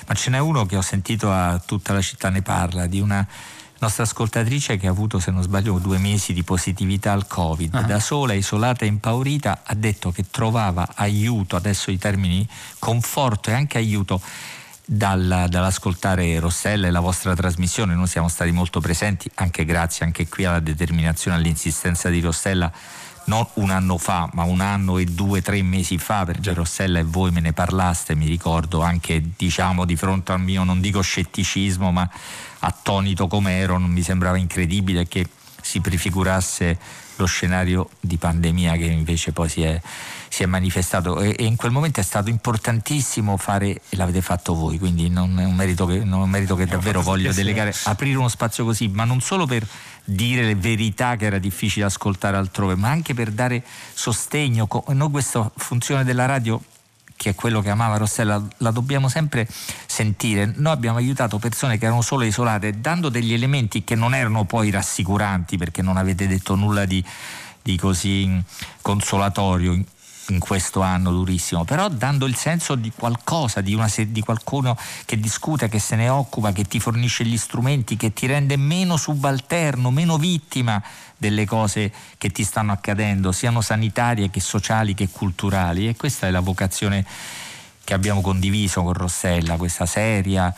Ma 0.07 0.15
ce 0.15 0.31
n'è 0.31 0.39
uno 0.39 0.67
che 0.67 0.77
ho 0.77 0.83
sentito 0.83 1.31
a 1.31 1.61
tutta 1.65 1.93
la 1.93 2.01
città 2.01 2.31
ne 2.31 2.43
parla, 2.43 2.87
di 2.87 3.01
una 3.01 3.27
nostra 3.81 4.03
ascoltatrice 4.05 4.77
che 4.77 4.87
ha 4.87 4.91
avuto, 4.91 5.19
se 5.19 5.31
non 5.31 5.43
sbaglio, 5.43 5.79
due 5.79 5.99
mesi 5.99 6.33
di 6.33 6.43
positività 6.43 7.13
al 7.13 7.27
Covid, 7.27 7.75
uh-huh. 7.75 7.87
da 7.87 7.99
sola, 7.99 8.35
isolata 8.35 8.85
e 8.85 8.89
impaurita, 8.89 9.63
ha 9.65 9.75
detto 9.75 10.11
che 10.13 10.27
trovava 10.31 10.89
aiuto, 10.95 11.57
adesso 11.57 11.91
i 11.91 11.99
termini 11.99 12.47
conforto 12.79 13.51
e 13.51 13.55
anche 13.55 13.79
aiuto 13.79 14.21
dal, 14.93 15.47
dall'ascoltare 15.49 16.41
Rossella 16.41 16.89
e 16.89 16.91
la 16.91 16.99
vostra 16.99 17.37
trasmissione. 17.37 17.95
Noi 17.95 18.09
siamo 18.09 18.27
stati 18.27 18.51
molto 18.51 18.81
presenti, 18.81 19.31
anche 19.35 19.65
grazie 19.65 20.05
anche 20.05 20.27
qui 20.27 20.45
alla 20.45 20.59
determinazione, 20.59 21.37
all'insistenza 21.37 22.09
di 22.09 22.19
Rossella 22.21 22.73
non 23.27 23.47
un 23.55 23.71
anno 23.71 23.99
fa, 23.99 24.29
ma 24.33 24.43
un 24.43 24.61
anno 24.61 24.99
e 24.99 25.05
due, 25.05 25.43
tre 25.43 25.63
mesi 25.63 25.97
fa, 25.97 26.25
perché 26.25 26.53
Rossella 26.53 26.99
e 26.99 27.05
voi 27.05 27.31
me 27.31 27.39
ne 27.39 27.53
parlaste, 27.53 28.17
mi 28.17 28.27
ricordo 28.27 28.81
anche 28.81 29.23
diciamo 29.37 29.85
di 29.85 29.95
fronte 29.95 30.33
al 30.33 30.41
mio, 30.41 30.65
non 30.65 30.81
dico 30.81 31.01
scetticismo, 31.01 31.93
ma 31.93 32.11
attonito 32.59 33.29
come 33.29 33.59
ero, 33.59 33.79
non 33.79 33.91
mi 33.91 34.03
sembrava 34.03 34.39
incredibile 34.39 35.07
che 35.07 35.29
si 35.63 35.81
prefigurasse 35.81 36.79
lo 37.15 37.27
scenario 37.27 37.91
di 38.01 38.17
pandemia 38.17 38.73
che 38.73 38.87
invece 38.87 39.31
poi 39.31 39.49
si 39.49 39.63
è, 39.63 39.81
si 40.31 40.45
è 40.45 40.47
manifestato 40.47 41.21
e, 41.21 41.35
e, 41.37 41.45
in 41.45 41.57
quel 41.57 41.73
momento 41.73 41.99
è 41.99 42.05
stato 42.05 42.31
importantissimo 42.31 43.37
fare 43.37 43.81
e 43.89 43.97
l'avete 43.97 44.23
fatto 44.23 44.55
voi, 44.55 44.79
quindi 44.79 45.09
non 45.09 45.39
è 45.41 45.45
un 45.45 45.57
merito 45.57 45.87
che, 45.87 45.99
un 45.99 46.31
merito 46.31 46.55
che 46.55 46.67
davvero 46.67 47.03
voglio 47.03 47.33
delegare, 47.33 47.75
aprire 47.85 48.17
uno 48.17 48.29
spazio 48.29 48.65
così, 48.65 48.87
ma 48.87 49.03
non 49.03 49.21
solo 49.21 49.45
per 49.45 49.67
dire 50.05 50.45
le 50.45 50.55
verità 50.55 51.17
che 51.17 51.27
era 51.27 51.39
difficile 51.39 51.85
ascoltare 51.85 52.37
altrove, 52.37 52.77
ma 52.77 52.91
anche 52.91 53.13
per 53.13 53.33
dare 53.33 53.65
sostegno. 53.93 54.69
Noi 54.87 55.11
questa 55.11 55.51
funzione 55.57 56.05
della 56.05 56.27
radio 56.27 56.63
che 57.17 57.31
è 57.31 57.35
quello 57.35 57.61
che 57.61 57.69
amava 57.69 57.99
Rossella, 57.99 58.43
la 58.59 58.71
dobbiamo 58.71 59.11
sempre 59.11 59.47
sentire. 59.85 60.51
Noi 60.57 60.73
abbiamo 60.73 60.97
aiutato 60.97 61.39
persone 61.39 61.77
che 61.77 61.85
erano 61.85 62.01
solo 62.01 62.25
isolate, 62.25 62.81
dando 62.81 63.11
degli 63.11 63.35
elementi 63.35 63.85
che 63.85 63.95
non 63.95 64.15
erano 64.15 64.45
poi 64.45 64.71
rassicuranti, 64.71 65.59
perché 65.59 65.83
non 65.83 65.99
avete 65.99 66.27
detto 66.27 66.55
nulla 66.55 66.87
di, 66.87 67.05
di 67.61 67.77
così 67.77 68.43
consolatorio 68.81 69.79
in 70.31 70.39
questo 70.39 70.81
anno 70.81 71.11
durissimo, 71.11 71.65
però 71.65 71.89
dando 71.89 72.27
il 72.27 72.37
senso 72.37 72.75
di 72.75 72.93
qualcosa, 72.95 73.61
di, 73.61 73.75
una, 73.75 73.91
di, 73.95 74.21
qualcuno 74.21 74.77
che 75.05 75.19
discute, 75.19 75.69
che 75.69 75.79
se 75.79 75.97
ne 75.97 76.09
occupa, 76.09 76.53
che 76.53 76.65
ti 76.65 76.81
fornisce 76.81 77.25
gli 77.25 77.37
strumenti, 77.37 77.97
che 77.97 78.13
ti 78.13 78.27
rende 78.27 78.57
meno 78.57 78.97
subalterno, 78.97 79.91
meno 79.91 80.17
vittima 80.19 80.83
delle 81.17 81.45
cose 81.45 81.93
che 82.17 82.31
ti 82.31 82.45
stanno 82.45 82.73
accadendo, 82.73 83.33
siano 83.33 83.61
sanitarie 83.61 84.31
che 84.31 84.41
sociali 84.41 84.95
che 84.95 85.09
culturali. 85.11 85.89
E 85.89 85.97
questa 85.97 86.27
è 86.27 86.31
la 86.31 86.41
vocazione 86.41 87.05
che 87.85 87.95
abbiamo 87.95 88.21
condiviso 88.21 88.83
con 88.83 88.93
Rossella, 88.93 89.57
questa 89.57 89.87
seria 89.87 90.55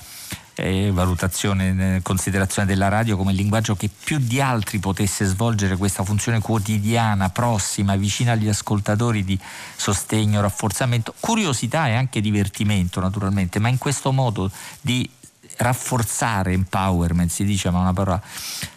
eh, 0.63 0.91
valutazione, 0.93 2.01
considerazione 2.03 2.69
della 2.69 2.89
radio 2.89 3.17
come 3.17 3.33
linguaggio 3.33 3.75
che 3.75 3.91
più 3.93 4.19
di 4.19 4.41
altri 4.41 4.79
potesse 4.79 5.25
svolgere 5.25 5.77
questa 5.77 6.05
funzione 6.05 6.41
quotidiana, 6.41 7.31
prossima, 7.31 7.97
vicina 7.97 8.33
agli 8.33 8.49
ascoltatori 8.49 9.25
di 9.25 9.39
sostegno, 9.77 10.41
rafforzamento, 10.41 11.15
curiosità 11.19 11.89
e 11.89 11.95
anche 11.95 12.21
divertimento 12.21 13.01
naturalmente, 13.01 13.59
ma 13.59 13.69
in 13.69 13.79
questo 13.79 14.13
modo 14.13 14.51
di 14.81 15.09
rafforzare 15.57 16.53
empowerment, 16.53 17.31
si 17.31 17.45
dice 17.45 17.71
ma 17.71 17.81
una 17.81 17.93
parola 17.93 18.21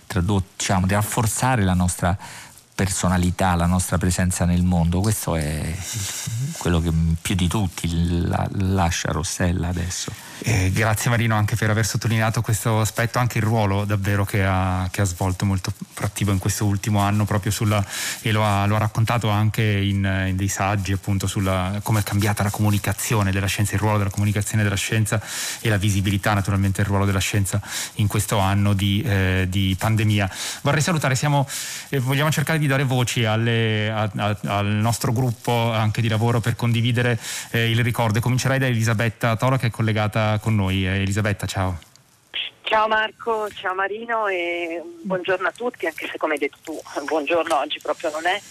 tradotta, 0.07 0.47
diciamo, 0.57 0.87
di 0.87 0.93
rafforzare 0.93 1.63
la 1.63 1.73
nostra 1.73 2.17
personalità, 2.75 3.55
la 3.55 3.65
nostra 3.65 3.97
presenza 3.97 4.43
nel 4.43 4.63
mondo. 4.63 4.99
Questo 4.99 5.37
è 5.37 5.73
quello 6.57 6.81
che 6.81 6.91
più 7.21 7.33
di 7.33 7.47
tutti 7.47 8.27
la, 8.27 8.45
lascia 8.51 9.11
Rossella 9.11 9.69
adesso. 9.69 10.11
Eh, 10.39 10.69
grazie 10.73 11.09
Marino 11.09 11.35
anche 11.35 11.55
per 11.55 11.69
aver 11.69 11.85
sottolineato 11.85 12.41
questo 12.41 12.81
aspetto, 12.81 13.19
anche 13.19 13.37
il 13.37 13.43
ruolo 13.45 13.85
davvero 13.85 14.25
che 14.25 14.43
ha, 14.43 14.87
che 14.91 15.01
ha 15.01 15.05
svolto 15.05 15.45
molto 15.45 15.71
attivo 16.01 16.31
in 16.33 16.39
questo 16.39 16.65
ultimo 16.65 16.99
anno 16.99 17.23
proprio 17.23 17.51
sulla, 17.51 17.83
e 18.21 18.31
lo 18.31 18.43
ha, 18.43 18.65
lo 18.65 18.75
ha 18.75 18.79
raccontato 18.79 19.29
anche 19.29 19.63
in, 19.63 20.25
in, 20.27 20.35
dei 20.35 20.49
saggi 20.49 20.91
appunto 20.91 21.25
sulla 21.27 21.79
come 21.81 22.01
è 22.01 22.03
cambiata 22.03 22.43
la 22.43 22.49
comunicazione 22.49 23.31
della 23.31 23.47
scienza, 23.47 23.75
il 23.75 23.79
ruolo 23.79 23.97
della 23.97 24.09
comunicazione 24.09 24.63
della 24.63 24.75
scienza 24.75 25.21
e 25.61 25.69
la 25.69 25.77
visibilità 25.77 26.33
naturalmente 26.33 26.81
del 26.81 26.87
ruolo 26.87 27.05
della 27.05 27.19
scienza 27.19 27.61
in 27.95 28.07
questo 28.07 28.37
anno 28.37 28.73
di, 28.73 29.01
eh, 29.01 29.47
di 29.49 29.73
pandemia. 29.79 30.29
Vorrei 30.61 30.81
salutare, 30.81 31.15
siamo, 31.15 31.47
eh, 31.89 31.99
vogliamo 31.99 32.29
cercare 32.29 32.59
di 32.59 32.64
dare 32.67 32.83
voci 32.83 33.25
alle, 33.25 33.89
a, 33.89 34.09
a, 34.15 34.37
al 34.57 34.67
nostro 34.67 35.11
gruppo 35.11 35.71
anche 35.71 36.01
di 36.01 36.07
lavoro 36.07 36.39
per 36.39 36.55
condividere 36.55 37.19
eh, 37.51 37.69
il 37.69 37.83
ricordo. 37.83 38.19
Comincerei 38.19 38.59
da 38.59 38.67
Elisabetta 38.67 39.35
Toro 39.35 39.57
che 39.57 39.67
è 39.67 39.71
collegata 39.71 40.39
con 40.41 40.55
noi. 40.55 40.85
Eh, 40.85 41.01
Elisabetta, 41.01 41.45
ciao. 41.45 41.79
Ciao 42.61 42.87
Marco, 42.87 43.47
ciao 43.53 43.75
Marino 43.75 44.27
e 44.27 44.81
buongiorno 45.03 45.47
a 45.47 45.51
tutti, 45.51 45.85
anche 45.85 46.07
se 46.11 46.17
come 46.17 46.33
hai 46.33 46.39
detto 46.39 46.57
tu, 46.63 46.81
buongiorno 47.05 47.55
oggi 47.59 47.79
proprio 47.79 48.09
non 48.09 48.25
è. 48.25 48.41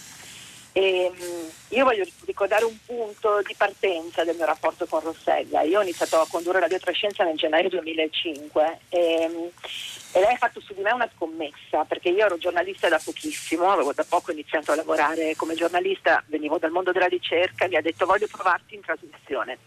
E, 0.77 1.05
ehm, 1.05 1.51
io 1.69 1.85
voglio 1.85 2.05
ricordare 2.25 2.65
un 2.65 2.77
punto 2.85 3.41
di 3.47 3.55
partenza 3.55 4.25
del 4.25 4.35
mio 4.35 4.43
rapporto 4.43 4.85
con 4.85 4.99
Rossella. 4.99 5.61
Io 5.61 5.79
ho 5.79 5.81
iniziato 5.81 6.19
a 6.19 6.27
condurre 6.29 6.59
la 6.59 6.67
Scienza 6.91 7.23
nel 7.23 7.37
gennaio 7.37 7.69
2005 7.69 8.79
e, 8.89 8.99
e, 8.99 10.19
lei 10.19 10.33
ha 10.33 10.37
fatto 10.37 10.59
su 10.59 10.73
di 10.73 10.81
me 10.81 10.91
una 10.91 11.09
scommessa 11.15 11.85
perché 11.85 12.09
io 12.09 12.25
ero 12.25 12.37
giornalista 12.37 12.89
da 12.89 12.99
pochissimo, 13.01 13.71
avevo 13.71 13.93
da 13.93 14.03
poco 14.07 14.33
iniziato 14.33 14.73
a 14.73 14.75
lavorare 14.75 15.37
come 15.37 15.55
giornalista, 15.55 16.21
venivo 16.27 16.57
dal 16.57 16.71
mondo 16.71 16.91
della 16.91 17.07
ricerca, 17.07 17.69
mi 17.69 17.77
ha 17.77 17.81
detto 17.81 18.05
voglio 18.05 18.27
provarti 18.27 18.75
in 18.75 18.81
trasmissione 18.81 19.57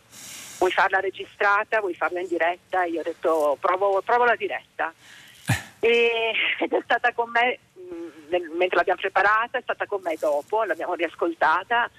vuoi 0.59 0.73
farla 0.73 0.99
registrata, 0.99 1.81
vuoi 1.81 1.95
farla 1.95 2.21
in 2.21 2.27
diretta? 2.27 2.85
Io 2.85 3.01
ho 3.01 3.05
detto 3.05 3.57
provo, 3.61 4.03
provo 4.05 4.25
la 4.25 4.37
diretta. 4.37 4.93
E, 5.81 6.33
ed 6.61 6.73
è 6.73 6.81
stata 6.85 7.13
con 7.13 7.31
me 7.31 7.59
mh, 7.75 8.31
nel, 8.31 8.51
mentre 8.57 8.77
l'abbiamo 8.77 9.01
preparata, 9.01 9.59
è 9.59 9.63
stata 9.63 9.87
con 9.87 10.01
me 10.03 10.17
dopo, 10.19 10.65
l'abbiamo 10.65 10.95
riascoltata. 10.95 11.91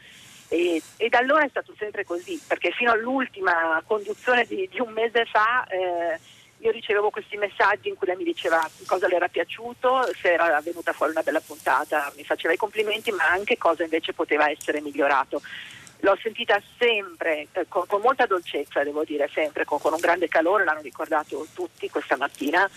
E, 0.47 0.81
e, 0.97 1.09
da 1.09 1.19
allora 1.19 1.45
è 1.45 1.49
stato 1.49 1.73
sempre 1.77 2.03
così, 2.03 2.41
perché 2.47 2.71
fino 2.71 2.91
all'ultima 2.91 3.81
conduzione 3.85 4.45
di, 4.45 4.67
di 4.71 4.79
un 4.79 4.91
mese 4.91 5.25
fa 5.25 5.65
eh, 5.67 6.19
io 6.61 6.71
ricevevo 6.71 7.09
questi 7.09 7.37
messaggi 7.37 7.87
in 7.87 7.95
cui 7.95 8.07
lei 8.07 8.17
mi 8.17 8.23
diceva 8.23 8.67
cosa 8.85 9.07
le 9.07 9.15
era 9.15 9.27
piaciuto, 9.27 10.09
se 10.19 10.33
era 10.33 10.59
venuta 10.61 10.91
fuori 10.91 11.11
una 11.11 11.21
bella 11.21 11.39
puntata, 11.39 12.11
mi 12.17 12.23
faceva 12.23 12.53
i 12.53 12.57
complimenti, 12.57 13.11
ma 13.11 13.29
anche 13.29 13.57
cosa 13.57 13.83
invece 13.83 14.13
poteva 14.13 14.49
essere 14.49 14.81
migliorato 14.81 15.41
l'ho 16.01 16.17
sentita 16.21 16.61
sempre 16.77 17.47
eh, 17.51 17.67
con, 17.67 17.85
con, 17.87 18.01
molta 18.01 18.25
dolcezza, 18.25 18.83
devo 18.83 19.03
dire, 19.03 19.29
sempre 19.33 19.65
con, 19.65 19.79
con, 19.79 19.93
un 19.93 19.99
grande 19.99 20.27
calore, 20.27 20.63
l'hanno 20.63 20.81
ricordato 20.81 21.47
tutti 21.53 21.89
questa 21.89 22.15
mattina, 22.15 22.69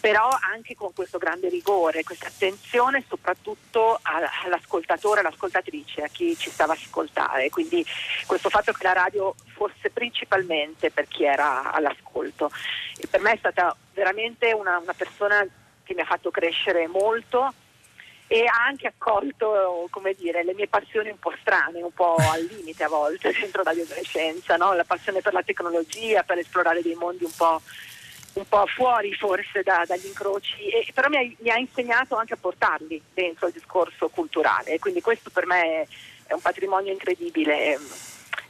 però 0.00 0.28
anche 0.52 0.74
con 0.74 0.92
questo 0.94 1.18
grande 1.18 1.48
rigore, 1.48 2.02
questa 2.02 2.28
attenzione 2.28 3.04
soprattutto 3.06 3.98
all'ascoltatore, 4.02 5.20
all'ascoltatrice, 5.20 6.02
a 6.02 6.08
chi 6.08 6.36
ci 6.36 6.50
stava 6.50 6.72
a 6.72 6.76
ascoltare. 6.76 7.50
Quindi 7.50 7.84
questo 8.26 8.48
fatto 8.48 8.72
che 8.72 8.84
la 8.84 8.92
radio 8.92 9.34
fosse 9.52 9.90
principalmente 9.90 10.90
per 10.90 11.06
chi 11.06 11.24
era 11.24 11.72
all'ascolto. 11.72 12.50
E 12.98 13.06
per 13.06 13.20
me 13.20 13.32
è 13.32 13.38
stata 13.38 13.76
veramente 13.92 14.52
una, 14.52 14.78
una 14.78 14.94
persona 14.94 15.46
che 15.82 15.94
mi 15.94 16.00
ha 16.00 16.06
fatto 16.06 16.30
crescere 16.30 16.86
molto 16.86 17.52
e 18.32 18.44
ha 18.44 18.64
anche 18.64 18.86
accolto 18.86 19.88
dire, 20.16 20.44
le 20.44 20.54
mie 20.54 20.68
passioni 20.68 21.10
un 21.10 21.18
po' 21.18 21.32
strane, 21.40 21.82
un 21.82 21.92
po' 21.92 22.14
al 22.14 22.44
limite 22.44 22.84
a 22.84 22.88
volte 22.88 23.32
dentro 23.32 23.64
l'adolescenza, 23.64 24.56
no? 24.56 24.72
la 24.72 24.84
passione 24.84 25.20
per 25.20 25.32
la 25.32 25.42
tecnologia, 25.42 26.22
per 26.22 26.38
esplorare 26.38 26.80
dei 26.80 26.94
mondi 26.94 27.24
un 27.24 27.32
po', 27.36 27.60
un 28.34 28.48
po 28.48 28.66
fuori 28.66 29.12
forse 29.14 29.64
da, 29.64 29.82
dagli 29.84 30.06
incroci, 30.06 30.68
e, 30.68 30.86
però 30.94 31.08
mi 31.08 31.16
ha, 31.16 31.28
mi 31.40 31.50
ha, 31.50 31.58
insegnato 31.58 32.14
anche 32.14 32.34
a 32.34 32.38
portarli 32.40 33.02
dentro 33.12 33.48
il 33.48 33.52
discorso 33.52 34.08
culturale, 34.10 34.78
quindi 34.78 35.00
questo 35.00 35.30
per 35.30 35.46
me 35.46 35.88
è 36.24 36.32
un 36.32 36.40
patrimonio 36.40 36.92
incredibile. 36.92 37.78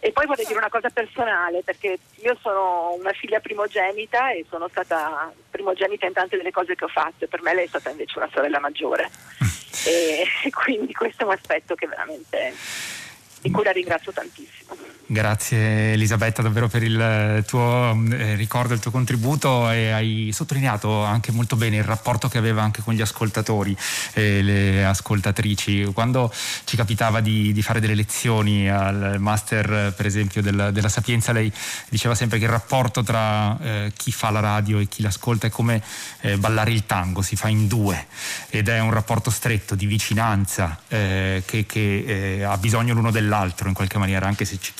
E 0.02 0.12
poi 0.12 0.26
vorrei 0.26 0.46
dire 0.46 0.58
una 0.58 0.70
cosa 0.70 0.88
personale, 0.88 1.62
perché 1.62 1.98
io 2.22 2.36
sono 2.40 2.94
una 2.98 3.12
figlia 3.12 3.38
primogenita 3.38 4.32
e 4.32 4.46
sono 4.48 4.66
stata 4.68 5.30
primogenita 5.50 6.06
in 6.06 6.14
tante 6.14 6.38
delle 6.38 6.50
cose 6.50 6.74
che 6.74 6.84
ho 6.84 6.88
fatto, 6.88 7.24
e 7.24 7.28
per 7.28 7.42
me 7.42 7.54
lei 7.54 7.66
è 7.66 7.68
stata 7.68 7.90
invece 7.90 8.18
una 8.18 8.30
sorella 8.32 8.60
maggiore. 8.60 9.10
e 9.86 10.24
quindi 10.50 10.94
questo 10.94 11.22
è 11.22 11.26
un 11.26 11.32
aspetto 11.32 11.74
che 11.74 11.86
veramente 11.86 12.54
di 13.42 13.50
cui 13.50 13.64
la 13.64 13.72
ringrazio 13.72 14.12
tantissimo. 14.12 14.89
Grazie 15.12 15.94
Elisabetta 15.94 16.40
davvero 16.40 16.68
per 16.68 16.84
il 16.84 17.42
tuo 17.44 18.00
eh, 18.12 18.36
ricordo, 18.36 18.74
il 18.74 18.78
tuo 18.78 18.92
contributo 18.92 19.68
e 19.68 19.90
hai 19.90 20.30
sottolineato 20.32 21.02
anche 21.02 21.32
molto 21.32 21.56
bene 21.56 21.78
il 21.78 21.82
rapporto 21.82 22.28
che 22.28 22.38
aveva 22.38 22.62
anche 22.62 22.80
con 22.80 22.94
gli 22.94 23.00
ascoltatori 23.00 23.76
e 24.12 24.40
le 24.40 24.84
ascoltatrici. 24.84 25.90
Quando 25.92 26.32
ci 26.62 26.76
capitava 26.76 27.18
di, 27.18 27.52
di 27.52 27.60
fare 27.60 27.80
delle 27.80 27.96
lezioni 27.96 28.70
al 28.70 29.16
master 29.18 29.92
per 29.96 30.06
esempio 30.06 30.42
del, 30.42 30.70
della 30.72 30.88
Sapienza 30.88 31.32
lei 31.32 31.52
diceva 31.88 32.14
sempre 32.14 32.38
che 32.38 32.44
il 32.44 32.50
rapporto 32.52 33.02
tra 33.02 33.58
eh, 33.58 33.92
chi 33.96 34.12
fa 34.12 34.30
la 34.30 34.38
radio 34.38 34.78
e 34.78 34.86
chi 34.86 35.02
l'ascolta 35.02 35.48
è 35.48 35.50
come 35.50 35.82
eh, 36.20 36.36
ballare 36.36 36.70
il 36.70 36.86
tango, 36.86 37.20
si 37.22 37.34
fa 37.34 37.48
in 37.48 37.66
due 37.66 38.06
ed 38.48 38.68
è 38.68 38.78
un 38.78 38.92
rapporto 38.92 39.30
stretto 39.30 39.74
di 39.74 39.86
vicinanza 39.86 40.78
eh, 40.86 41.42
che, 41.44 41.66
che 41.66 42.04
eh, 42.06 42.42
ha 42.44 42.56
bisogno 42.58 42.94
l'uno 42.94 43.10
dell'altro 43.10 43.66
in 43.66 43.74
qualche 43.74 43.98
maniera 43.98 44.28
anche 44.28 44.44
se 44.44 44.56
c'è 44.56 44.70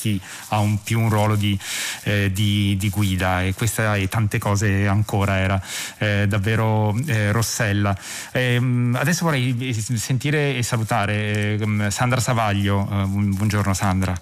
ha 0.49 0.59
un, 0.59 0.83
più 0.83 1.01
un 1.01 1.09
ruolo 1.09 1.37
di, 1.37 1.59
eh, 2.05 2.31
di, 2.33 2.77
di, 2.79 2.89
guida 2.91 3.43
e 3.43 3.55
questa 3.55 3.97
e 3.97 4.09
tante 4.09 4.39
cose 4.39 4.87
ancora 4.87 5.39
era 5.39 5.63
eh, 5.99 6.27
davvero 6.29 6.95
eh, 7.07 7.33
Rossella. 7.33 7.97
Ehm, 8.33 8.97
adesso 8.99 9.25
vorrei 9.25 9.73
sentire 9.73 10.57
e 10.57 10.63
salutare 10.63 11.59
ehm, 11.59 11.89
Sandra 11.89 12.21
Savaglio. 12.21 12.89
Eh, 12.91 13.05
buongiorno 13.07 13.75
Sandra. 13.75 14.19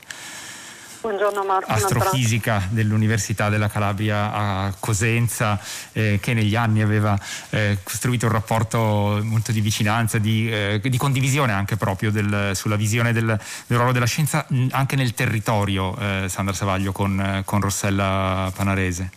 Buongiorno 1.08 1.42
Marco. 1.42 1.72
Astrofisica 1.72 2.68
dell'Università 2.68 3.48
della 3.48 3.68
Calabria 3.68 4.30
a 4.30 4.74
Cosenza, 4.78 5.58
eh, 5.94 6.18
che 6.20 6.34
negli 6.34 6.54
anni 6.54 6.82
aveva 6.82 7.18
eh, 7.48 7.78
costruito 7.82 8.26
un 8.26 8.32
rapporto 8.32 9.18
molto 9.22 9.50
di 9.50 9.62
vicinanza, 9.62 10.18
di, 10.18 10.52
eh, 10.52 10.80
di 10.82 10.98
condivisione 10.98 11.52
anche 11.52 11.78
proprio 11.78 12.10
del, 12.10 12.50
sulla 12.52 12.76
visione 12.76 13.14
del, 13.14 13.24
del, 13.24 13.76
ruolo 13.78 13.92
della 13.92 14.04
scienza 14.04 14.46
anche 14.72 14.96
nel 14.96 15.14
territorio, 15.14 15.96
eh, 15.98 16.26
Sandra 16.28 16.52
Savaglio, 16.52 16.92
con, 16.92 17.40
con 17.46 17.62
Rossella 17.62 18.52
Panarese. 18.54 19.10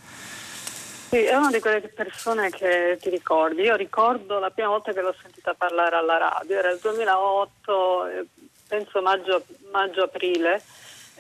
Sì, 1.09 1.17
è 1.17 1.35
una 1.35 1.51
di 1.51 1.59
quelle 1.59 1.81
persone 1.81 2.51
che 2.51 2.99
ti 3.01 3.09
ricordi. 3.09 3.63
Io 3.63 3.75
ricordo 3.75 4.39
la 4.39 4.49
prima 4.49 4.69
volta 4.69 4.93
che 4.93 5.01
l'ho 5.01 5.13
sentita 5.21 5.53
parlare 5.55 5.97
alla 5.97 6.17
radio, 6.17 6.57
era 6.57 6.71
il 6.71 6.79
2008, 6.81 8.07
eh, 8.07 8.25
penso 8.65 9.01
maggio-aprile. 9.01 10.61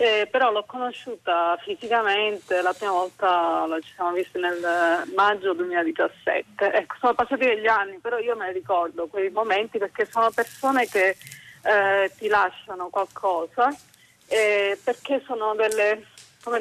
Eh, 0.01 0.25
però 0.25 0.51
l'ho 0.51 0.63
conosciuta 0.65 1.55
fisicamente, 1.61 2.59
la 2.63 2.73
prima 2.73 2.93
volta 2.93 3.67
la 3.67 3.79
ci 3.79 3.91
siamo 3.93 4.13
visti 4.13 4.39
nel 4.39 5.05
maggio 5.13 5.53
2017. 5.53 6.73
Ecco, 6.73 6.95
sono 6.99 7.13
passati 7.13 7.45
degli 7.45 7.67
anni, 7.67 7.99
però 7.99 8.17
io 8.17 8.35
me 8.35 8.47
ne 8.47 8.51
ricordo 8.51 9.05
quei 9.05 9.29
momenti 9.29 9.77
perché 9.77 10.07
sono 10.09 10.31
persone 10.31 10.87
che 10.87 11.15
eh, 11.61 12.11
ti 12.17 12.27
lasciano 12.29 12.89
qualcosa, 12.89 13.69
eh, 14.25 14.75
perché 14.83 15.21
sono 15.23 15.53
delle, 15.53 16.07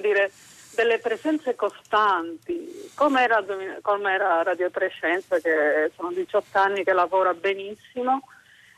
dire, 0.02 0.30
delle 0.74 0.98
presenze 0.98 1.54
costanti, 1.54 2.90
come 2.94 3.22
era, 3.22 3.42
come 3.80 4.12
era 4.12 4.42
Radio 4.42 4.70
Trescenza, 4.70 5.38
che 5.38 5.90
sono 5.96 6.12
18 6.12 6.58
anni 6.58 6.84
che 6.84 6.92
lavora 6.92 7.32
benissimo. 7.32 8.20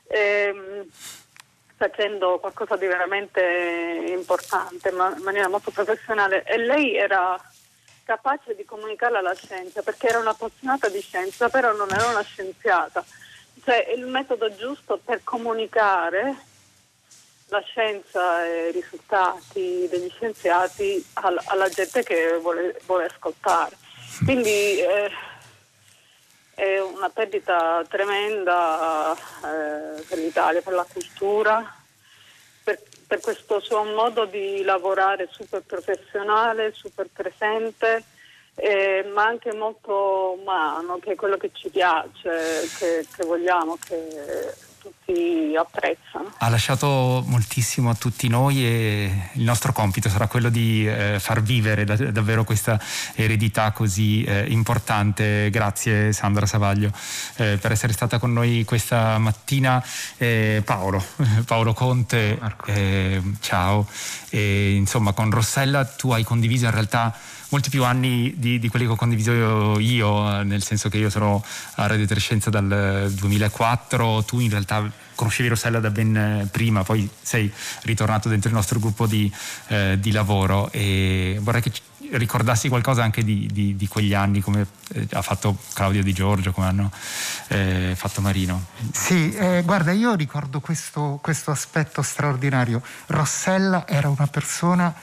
Ehm, 0.06 0.86
facendo 1.82 2.38
qualcosa 2.38 2.76
di 2.76 2.86
veramente 2.86 4.04
importante, 4.06 4.92
ma 4.92 5.12
in 5.16 5.22
maniera 5.24 5.48
molto 5.48 5.72
professionale 5.72 6.44
e 6.44 6.56
lei 6.56 6.94
era 6.96 7.36
capace 8.04 8.54
di 8.54 8.64
comunicare 8.64 9.18
alla 9.18 9.34
scienza 9.34 9.82
perché 9.82 10.06
era 10.06 10.20
un'appassionata 10.20 10.88
di 10.88 11.00
scienza, 11.00 11.48
però 11.48 11.72
non 11.72 11.88
era 11.90 12.06
una 12.06 12.22
scienziata. 12.22 13.04
Cioè 13.64 13.92
il 13.96 14.06
metodo 14.06 14.54
giusto 14.54 15.00
per 15.04 15.22
comunicare 15.24 16.36
la 17.48 17.60
scienza 17.62 18.46
e 18.46 18.68
i 18.68 18.72
risultati 18.72 19.88
degli 19.90 20.10
scienziati 20.10 21.04
alla 21.14 21.68
gente 21.68 22.04
che 22.04 22.38
vuole, 22.40 22.80
vuole 22.86 23.06
ascoltare. 23.06 23.76
Quindi 24.24 24.78
eh, 24.78 25.10
è 26.54 26.78
una 26.80 27.08
perdita 27.08 27.84
tremenda 27.88 29.12
eh, 29.14 30.02
per 30.02 30.18
l'Italia, 30.18 30.60
per 30.60 30.74
la 30.74 30.86
cultura, 30.90 31.74
per, 32.62 32.80
per, 33.06 33.20
questo 33.20 33.60
suo 33.60 33.84
modo 33.84 34.24
di 34.26 34.62
lavorare 34.62 35.28
super 35.30 35.62
professionale, 35.62 36.72
super 36.72 37.08
presente, 37.12 38.04
eh, 38.54 39.08
ma 39.12 39.24
anche 39.24 39.52
molto 39.52 40.36
umano, 40.38 40.98
che 40.98 41.12
è 41.12 41.16
quello 41.16 41.36
che 41.36 41.50
ci 41.52 41.70
piace, 41.70 42.68
che, 42.78 43.06
che 43.14 43.24
vogliamo, 43.24 43.76
che 43.76 44.70
tutti 44.82 45.54
apprezzano. 45.56 46.32
Ha 46.38 46.48
lasciato 46.48 47.22
moltissimo 47.26 47.90
a 47.90 47.94
tutti 47.94 48.26
noi 48.26 48.64
e 48.64 49.28
il 49.34 49.44
nostro 49.44 49.72
compito 49.72 50.08
sarà 50.08 50.26
quello 50.26 50.48
di 50.48 50.86
eh, 50.88 51.20
far 51.20 51.40
vivere 51.40 51.84
da, 51.84 51.94
davvero 51.94 52.42
questa 52.42 52.80
eredità 53.14 53.70
così 53.70 54.24
eh, 54.24 54.46
importante. 54.48 55.50
Grazie 55.50 56.12
Sandra 56.12 56.46
Savaglio 56.46 56.90
eh, 57.36 57.58
per 57.60 57.70
essere 57.70 57.92
stata 57.92 58.18
con 58.18 58.32
noi 58.32 58.64
questa 58.64 59.18
mattina. 59.18 59.82
Eh, 60.18 60.62
Paolo, 60.64 61.02
Paolo 61.46 61.72
Conte, 61.74 62.38
eh, 62.66 63.22
ciao. 63.40 63.86
E, 64.30 64.74
insomma, 64.74 65.12
con 65.12 65.30
Rossella 65.30 65.84
tu 65.84 66.10
hai 66.10 66.24
condiviso 66.24 66.64
in 66.64 66.72
realtà 66.72 67.14
molti 67.52 67.68
più 67.68 67.84
anni 67.84 68.32
di, 68.36 68.58
di, 68.58 68.68
quelli 68.68 68.86
che 68.86 68.92
ho 68.92 68.96
condiviso 68.96 69.78
io, 69.78 70.42
nel 70.42 70.62
senso 70.62 70.88
che 70.88 70.96
io 70.96 71.10
sono 71.10 71.44
a 71.74 71.86
Radio 71.86 72.06
Trescenza 72.06 72.48
dal 72.48 73.12
2004, 73.12 74.24
tu 74.24 74.40
in 74.40 74.48
realtà 74.48 74.71
conoscevi 75.14 75.48
Rossella 75.48 75.80
da 75.80 75.90
ben 75.90 76.48
prima, 76.50 76.82
poi 76.82 77.08
sei 77.20 77.52
ritornato 77.82 78.28
dentro 78.28 78.48
il 78.48 78.54
nostro 78.54 78.78
gruppo 78.78 79.06
di, 79.06 79.32
eh, 79.68 79.96
di 80.00 80.10
lavoro 80.10 80.70
e 80.70 81.38
vorrei 81.40 81.62
che 81.62 81.72
ricordassi 82.12 82.68
qualcosa 82.68 83.02
anche 83.02 83.24
di, 83.24 83.48
di, 83.50 83.76
di 83.76 83.88
quegli 83.88 84.14
anni, 84.14 84.40
come 84.40 84.66
eh, 84.94 85.06
ha 85.12 85.22
fatto 85.22 85.56
Claudio 85.72 86.02
Di 86.02 86.12
Giorgio, 86.12 86.52
come 86.52 86.66
hanno 86.66 86.90
eh, 87.48 87.94
fatto 87.96 88.20
Marino. 88.20 88.66
Sì, 88.92 89.32
eh, 89.34 89.62
guarda, 89.64 89.92
io 89.92 90.14
ricordo 90.14 90.60
questo, 90.60 91.18
questo 91.22 91.50
aspetto 91.50 92.02
straordinario. 92.02 92.82
Rossella 93.06 93.86
era 93.86 94.08
una 94.08 94.26
persona 94.26 94.94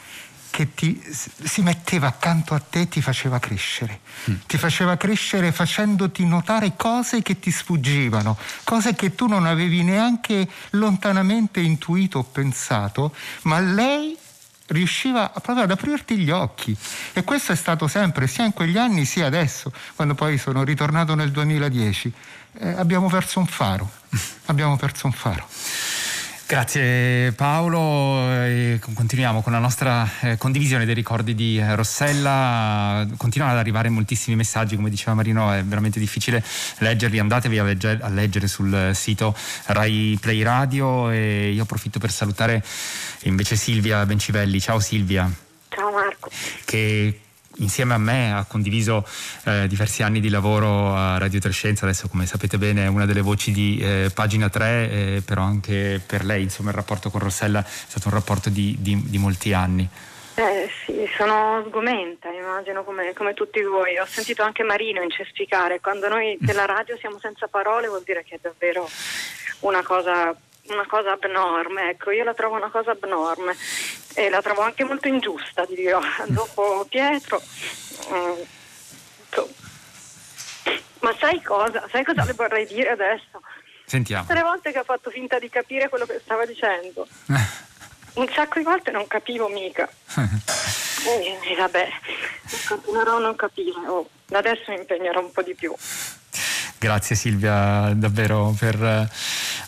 che 0.50 0.74
ti, 0.74 1.02
si 1.12 1.62
metteva 1.62 2.08
accanto 2.08 2.54
a 2.54 2.60
te 2.60 2.82
e 2.82 2.88
ti 2.90 3.02
faceva 3.02 3.40
crescere. 3.40 4.02
Mm. 4.30 4.36
Ti 4.48 4.58
faceva 4.58 4.98
crescere 4.98 5.52
facendoti 5.52 6.26
notare 6.26 6.74
cose 6.76 7.22
che 7.22 7.40
ti 7.40 7.52
sfuggivano, 7.52 8.38
cose 8.64 8.94
che 8.96 9.16
tu 9.16 9.28
non 9.28 9.46
avevi 9.46 9.84
neanche 9.84 10.48
lontanamente 10.72 11.60
intuito 11.60 12.20
o 12.20 12.24
pensato, 12.24 13.14
ma 13.44 13.60
lei 13.60 14.18
riusciva 14.70 15.30
proprio 15.30 15.64
ad 15.64 15.72
aprirti 15.72 16.18
gli 16.18 16.30
occhi 16.30 16.76
e 17.14 17.24
questo 17.24 17.52
è 17.52 17.56
stato 17.56 17.88
sempre 17.88 18.28
sia 18.28 18.46
in 18.46 18.54
quegli 18.54 18.78
anni 18.78 19.06
sia 19.06 19.26
adesso 19.26 19.72
quando 19.96 20.14
poi 20.14 20.38
sono 20.38 20.64
ritornato 20.64 21.16
nel 21.16 21.32
2010 21.32 22.14
eh, 22.54 22.70
abbiamo 22.70 23.10
perso 23.10 23.40
un 23.40 23.48
faro 23.48 23.90
abbiamo 24.46 24.78
perso 24.78 25.08
un 25.08 25.14
faro 25.14 25.48
Grazie 26.50 27.32
Paolo, 27.34 28.28
continuiamo 28.96 29.44
con 29.44 29.52
la 29.52 29.60
nostra 29.60 30.10
eh, 30.22 30.38
condivisione 30.38 30.84
dei 30.84 30.96
ricordi 30.96 31.36
di 31.36 31.62
Rossella, 31.64 33.06
continuano 33.18 33.54
ad 33.54 33.60
arrivare 33.60 33.88
moltissimi 33.90 34.36
messaggi, 34.36 34.76
come 34.76 34.90
diceva 34.90 35.14
Marino 35.14 35.52
è 35.52 35.64
veramente 35.64 36.00
difficile 36.00 36.44
leggerli, 36.80 37.20
andatevi 37.20 37.60
a, 37.60 37.64
legge- 37.64 38.00
a 38.02 38.10
leggere 38.10 38.48
sul 38.48 38.94
sito 38.96 39.36
Rai 39.68 40.18
Play 40.20 40.42
Radio. 40.42 41.12
E 41.12 41.52
io 41.52 41.62
approfitto 41.62 42.00
per 42.00 42.10
salutare 42.10 42.64
invece 43.26 43.56
Silvia 43.56 44.04
Bencivelli, 44.08 44.60
ciao 44.60 44.80
Silvia. 44.80 45.32
Ciao 45.70 45.92
Marco. 45.92 46.32
Che 46.66 47.20
insieme 47.60 47.94
a 47.94 47.98
me 47.98 48.34
ha 48.34 48.46
condiviso 48.46 49.06
eh, 49.46 49.68
diversi 49.68 50.04
anni 50.04 50.20
di 50.20 50.30
lavoro 50.30 50.94
a 50.96 51.18
Radio 51.18 51.40
Trescenza, 51.40 51.86
adesso 51.86 52.08
come 52.08 52.26
sapete 52.26 52.58
bene 52.58 52.86
è 52.86 52.88
una 52.88 53.06
delle 53.06 53.22
voci 53.22 53.52
di 53.52 53.80
eh, 53.82 54.12
pagina 54.14 54.50
3, 54.50 54.90
eh, 54.90 55.22
però 55.24 55.44
anche 55.44 56.02
per 56.06 56.26
lei 56.26 56.44
insomma, 56.44 56.70
il 56.70 56.76
rapporto 56.76 57.10
con 57.10 57.22
Rossella 57.22 57.60
è 57.64 57.66
stato 57.68 58.08
un 58.08 58.14
rapporto 58.14 58.50
di, 58.50 58.76
di, 58.80 59.02
di 59.06 59.18
molti 59.18 59.54
anni. 59.54 59.88
Eh 60.36 60.70
sì, 60.86 61.06
sono 61.18 61.66
sgomenta, 61.68 62.30
immagino 62.30 62.86
come, 62.86 63.14
come, 63.14 63.34
tutti 63.34 63.62
voi. 63.62 63.98
Ho 63.98 64.06
sentito 64.06 64.42
anche 64.42 64.64
Marino 64.64 65.02
incespicare. 65.02 65.82
Quando 65.82 66.08
noi 66.08 66.38
della 66.40 66.66
radio 66.66 66.96
siamo 66.98 67.20
senza 67.20 67.48
parole 67.48 67.88
vuol 67.88 68.04
dire 68.06 68.24
che 68.24 68.36
è 68.36 68.40
davvero 68.42 68.88
una 69.62 69.84
cosa 69.84 70.34
una 70.74 70.86
cosa 70.88 71.12
abnorme, 71.12 71.92
ecco, 71.92 72.12
io 72.12 72.24
la 72.24 72.34
trovo 72.34 72.56
una 72.56 72.70
cosa 72.70 72.92
abnorme 72.92 73.56
e 74.16 74.30
la 74.30 74.42
trovo 74.42 74.62
anche 74.62 74.84
molto 74.84 75.08
ingiusta, 75.08 75.66
dirò. 75.66 76.00
Dopo 76.28 76.86
Pietro, 76.90 77.42
eh, 78.12 78.48
ma 81.00 81.16
sai 81.18 81.42
cosa? 81.42 81.88
Sai 81.90 82.04
cosa 82.04 82.24
le 82.26 82.34
vorrei 82.34 82.66
dire 82.66 82.90
adesso? 82.90 83.42
Sentiamo. 83.86 84.24
Tutte 84.24 84.36
le 84.36 84.44
volte 84.44 84.72
che 84.72 84.80
ho 84.80 84.84
fatto 84.84 85.10
finta 85.10 85.40
di 85.40 85.50
capire 85.50 85.90
quello 85.90 86.06
che 86.06 86.20
stava 86.24 86.46
dicendo, 86.46 87.08
un 88.14 88.30
sacco 88.34 88.60
di 88.60 88.66
volte 88.66 88.92
non 88.92 89.08
capivo 89.08 89.48
mica. 89.48 89.90
e, 90.16 91.40
e 91.44 91.56
vabbè, 91.56 91.90
continuerò 92.68 93.18
a 93.18 93.20
non 93.20 93.36
capire. 93.36 93.80
Oh, 93.88 94.10
adesso 94.32 94.72
mi 94.72 94.78
impegnerò 94.78 95.20
un 95.20 95.32
po' 95.32 95.42
di 95.42 95.56
più. 95.56 95.74
Grazie 96.78 97.16
Silvia 97.16 97.92
davvero 97.94 98.56
per 98.58 99.10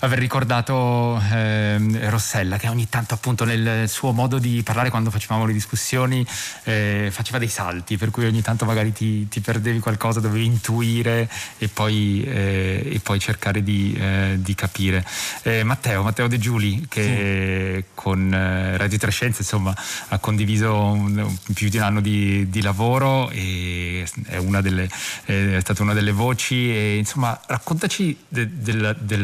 aver 0.01 0.19
ricordato 0.19 1.21
eh, 1.31 2.09
Rossella 2.09 2.57
che 2.57 2.67
ogni 2.67 2.89
tanto 2.89 3.13
appunto 3.13 3.45
nel 3.45 3.87
suo 3.87 4.11
modo 4.11 4.39
di 4.39 4.61
parlare 4.63 4.89
quando 4.89 5.11
facevamo 5.11 5.45
le 5.45 5.53
discussioni 5.53 6.25
eh, 6.63 7.09
faceva 7.11 7.37
dei 7.37 7.47
salti 7.47 7.97
per 7.97 8.09
cui 8.09 8.25
ogni 8.25 8.41
tanto 8.41 8.65
magari 8.65 8.93
ti, 8.93 9.27
ti 9.27 9.41
perdevi 9.41 9.79
qualcosa, 9.79 10.19
dovevi 10.19 10.45
intuire 10.45 11.29
e 11.57 11.67
poi, 11.67 12.23
eh, 12.23 12.89
e 12.93 12.99
poi 12.99 13.19
cercare 13.19 13.63
di, 13.63 13.95
eh, 13.99 14.37
di 14.39 14.55
capire. 14.55 15.05
Eh, 15.43 15.63
Matteo, 15.63 16.03
Matteo 16.03 16.27
De 16.27 16.39
Giuli 16.39 16.85
che 16.89 17.75
sì. 17.77 17.85
con 17.93 18.29
Radio 18.31 18.97
Trescenza 18.97 19.41
insomma 19.41 19.75
ha 20.07 20.17
condiviso 20.17 20.75
un, 20.75 21.37
più 21.53 21.69
di 21.69 21.77
un 21.77 21.83
anno 21.83 22.01
di, 22.01 22.49
di 22.49 22.61
lavoro 22.61 23.29
e 23.29 24.07
è, 24.27 24.39
delle, 24.61 24.89
è 25.25 25.57
stata 25.59 25.83
una 25.83 25.93
delle 25.93 26.11
voci 26.11 26.75
e 26.75 26.97
insomma, 26.97 27.39
raccontaci 27.45 28.17
de, 28.27 28.49
de, 28.61 28.95
de, 28.99 29.17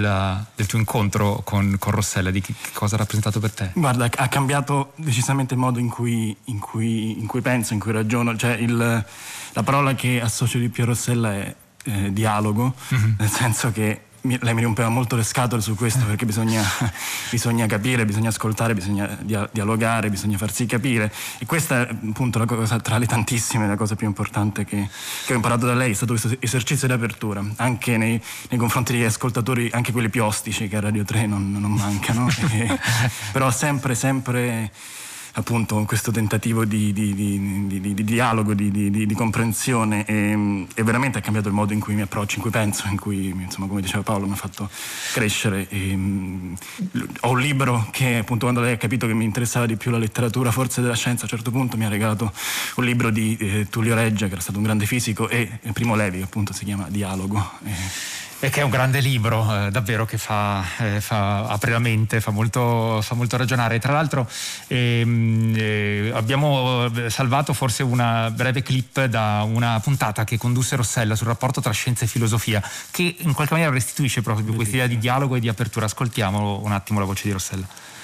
del 0.56 0.67
tuo 0.68 0.80
incontro 0.80 1.42
con, 1.44 1.76
con 1.80 1.92
Rossella, 1.92 2.30
di 2.32 2.42
che, 2.42 2.54
che, 2.60 2.70
cosa 2.74 2.96
ha 2.96 3.00
rappresentato 3.00 3.40
per 3.40 3.52
te. 3.52 3.72
Guarda, 3.74 4.10
ha 4.14 4.28
cambiato 4.28 4.94
decisamente 4.96 5.54
il 5.54 5.60
modo 5.60 5.80
in 5.80 5.90
cui, 5.90 6.36
in 6.46 6.60
cui, 6.60 7.20
in 7.20 7.28
cui 7.28 7.42
penso, 7.42 7.74
in 7.74 7.80
cui 7.80 7.92
ragiono. 7.92 8.36
Cioè, 8.36 8.52
il, 8.52 8.76
la 9.54 9.64
parola 9.64 9.96
che 9.96 10.22
associo 10.22 10.58
di 10.60 10.70
più 10.70 10.84
a 10.84 10.88
Rossella 10.88 11.34
è 11.34 11.56
eh, 11.86 12.14
dialogo, 12.14 12.74
mm-hmm. 12.94 13.14
nel 13.18 13.30
senso 13.30 13.72
che 13.72 14.02
lei 14.22 14.54
mi 14.54 14.62
rompeva 14.62 14.90
molto 14.90 15.16
le 15.16 15.24
scatole 15.24 15.62
su 15.62 15.76
questo 15.76 16.06
perché 16.06 16.26
bisogna, 16.26 16.64
bisogna 17.30 17.66
capire, 17.66 18.06
bisogna 18.06 18.30
ascoltare, 18.30 18.74
bisogna 18.74 19.18
dialogare, 19.52 20.10
bisogna 20.10 20.38
farsi 20.38 20.66
capire. 20.66 21.12
E 21.38 21.46
questa 21.46 21.88
è 21.88 21.90
appunto 21.92 22.40
la 22.40 22.46
cosa 22.46 22.80
tra 22.80 22.98
le 22.98 23.06
tantissime, 23.06 23.68
la 23.68 23.76
cosa 23.76 23.96
più 23.96 24.08
importante 24.08 24.66
che, 24.66 24.90
che 25.26 25.34
ho 25.34 25.36
imparato 25.36 25.66
da 25.66 25.74
lei, 25.74 25.92
è 25.92 25.94
stato 25.94 26.14
questo 26.14 26.36
esercizio 26.40 26.88
di 26.88 26.94
apertura, 26.94 27.44
anche 27.58 27.98
nei, 27.98 28.22
nei 28.50 28.60
confronti 28.60 28.94
degli 28.94 29.04
ascoltatori, 29.04 29.70
anche 29.72 29.92
quelli 29.92 30.10
più 30.10 30.24
ostici 30.24 30.68
che 30.68 30.78
a 30.78 30.82
Radio 30.82 31.04
3 31.04 31.26
non, 31.26 31.52
non 31.52 31.72
mancano, 31.72 32.28
e, 32.52 32.80
però 33.32 33.52
sempre, 33.52 33.96
sempre 33.96 34.72
appunto 35.38 35.84
questo 35.86 36.12
tentativo 36.12 36.66
di, 36.66 36.92
di, 36.92 37.14
di, 37.14 37.94
di 37.94 38.04
dialogo, 38.04 38.54
di, 38.54 39.14
comprensione 39.16 40.06
e, 40.06 40.66
e, 40.74 40.84
veramente 40.84 41.20
ha 41.20 41.22
cambiato 41.22 41.48
il 41.48 41.54
modo 41.54 41.74
in 41.74 41.80
cui 41.80 41.94
mi 41.94 42.02
approccio, 42.02 42.36
in 42.36 42.42
cui 42.42 42.52
penso, 42.52 42.88
in 42.88 43.00
cui 43.00 43.28
insomma 43.28 43.68
come 43.68 43.82
diceva 43.82 44.04
Paolo 44.04 44.26
mi 44.26 44.34
ha 44.34 44.36
fatto 44.36 44.70
crescere. 45.14 45.68
E, 45.70 45.94
um, 45.94 46.56
ho 47.22 47.30
un 47.30 47.40
libro 47.40 47.88
che 47.92 48.18
appunto 48.18 48.46
quando 48.46 48.62
lei 48.62 48.74
ha 48.74 48.78
capito 48.78 49.06
che 49.06 49.14
mi 49.14 49.26
interessava 49.26 49.66
di 49.66 49.78
più 49.78 49.92
la 49.92 49.98
letteratura, 50.00 50.52
forse 50.52 50.82
della 50.82 50.96
scienza, 50.96 51.22
a 51.22 51.24
un 51.24 51.30
certo 51.30 51.52
punto 51.52 51.78
mi 51.78 51.86
ha 51.86 51.90
regalato 51.90 52.32
un 52.76 52.84
libro 52.84 53.12
di 53.12 53.38
eh, 53.38 53.68
Tullio 53.70 53.94
Reggia 53.94 54.26
che 54.26 54.34
era 54.34 54.42
stato 54.42 54.58
un 54.58 54.64
grande 54.64 54.86
fisico 54.86 55.30
e 55.30 55.60
Primo 55.74 55.96
Levi 55.96 56.22
appunto 56.22 56.52
si 56.54 56.66
chiama 56.66 56.88
Dialogo. 56.90 57.52
E, 57.64 58.26
e 58.40 58.50
che 58.50 58.62
è 58.62 58.64
un 58.64 58.70
grande 58.70 59.00
libro, 59.00 59.66
eh, 59.66 59.72
davvero 59.72 60.06
che 60.06 60.18
fa, 60.18 60.64
eh, 60.78 61.02
fa, 61.02 61.48
apre 61.48 61.72
la 61.72 61.80
mente, 61.80 62.22
fa 62.22 62.30
molto, 62.32 63.02
fa 63.02 63.16
molto 63.16 63.36
ragionare. 63.36 63.80
Tra 63.80 63.94
l'altro 63.94 64.30
ehm, 64.68 65.54
eh, 65.56 66.12
abbiamo 66.14 66.88
salvato 67.10 67.54
forse 67.54 67.82
una 67.82 68.30
breve 68.30 68.62
clip 68.62 69.06
da 69.06 69.44
una 69.50 69.80
puntata 69.80 70.24
che 70.24 70.38
condusse 70.38 70.76
Rossella 70.76 71.16
sul 71.16 71.28
rapporto 71.28 71.62
tra 71.62 71.72
scienza 71.72 72.06
e 72.06 72.08
filosofia, 72.08 72.62
che 72.92 73.16
in 73.18 73.34
qualche 73.34 73.54
maniera 73.54 73.74
restituisce 73.74 74.22
proprio 74.22 74.54
questa 74.54 74.76
idea 74.76 74.88
di 74.88 75.00
dialogo 75.00 75.36
e 75.36 75.40
di 75.40 75.50
apertura. 75.50 75.86
Ascoltiamo 75.86 76.62
un 76.64 76.72
attimo 76.72 77.00
la 77.00 77.06
voce 77.06 77.24
di 77.24 77.32
Rossella 77.32 77.96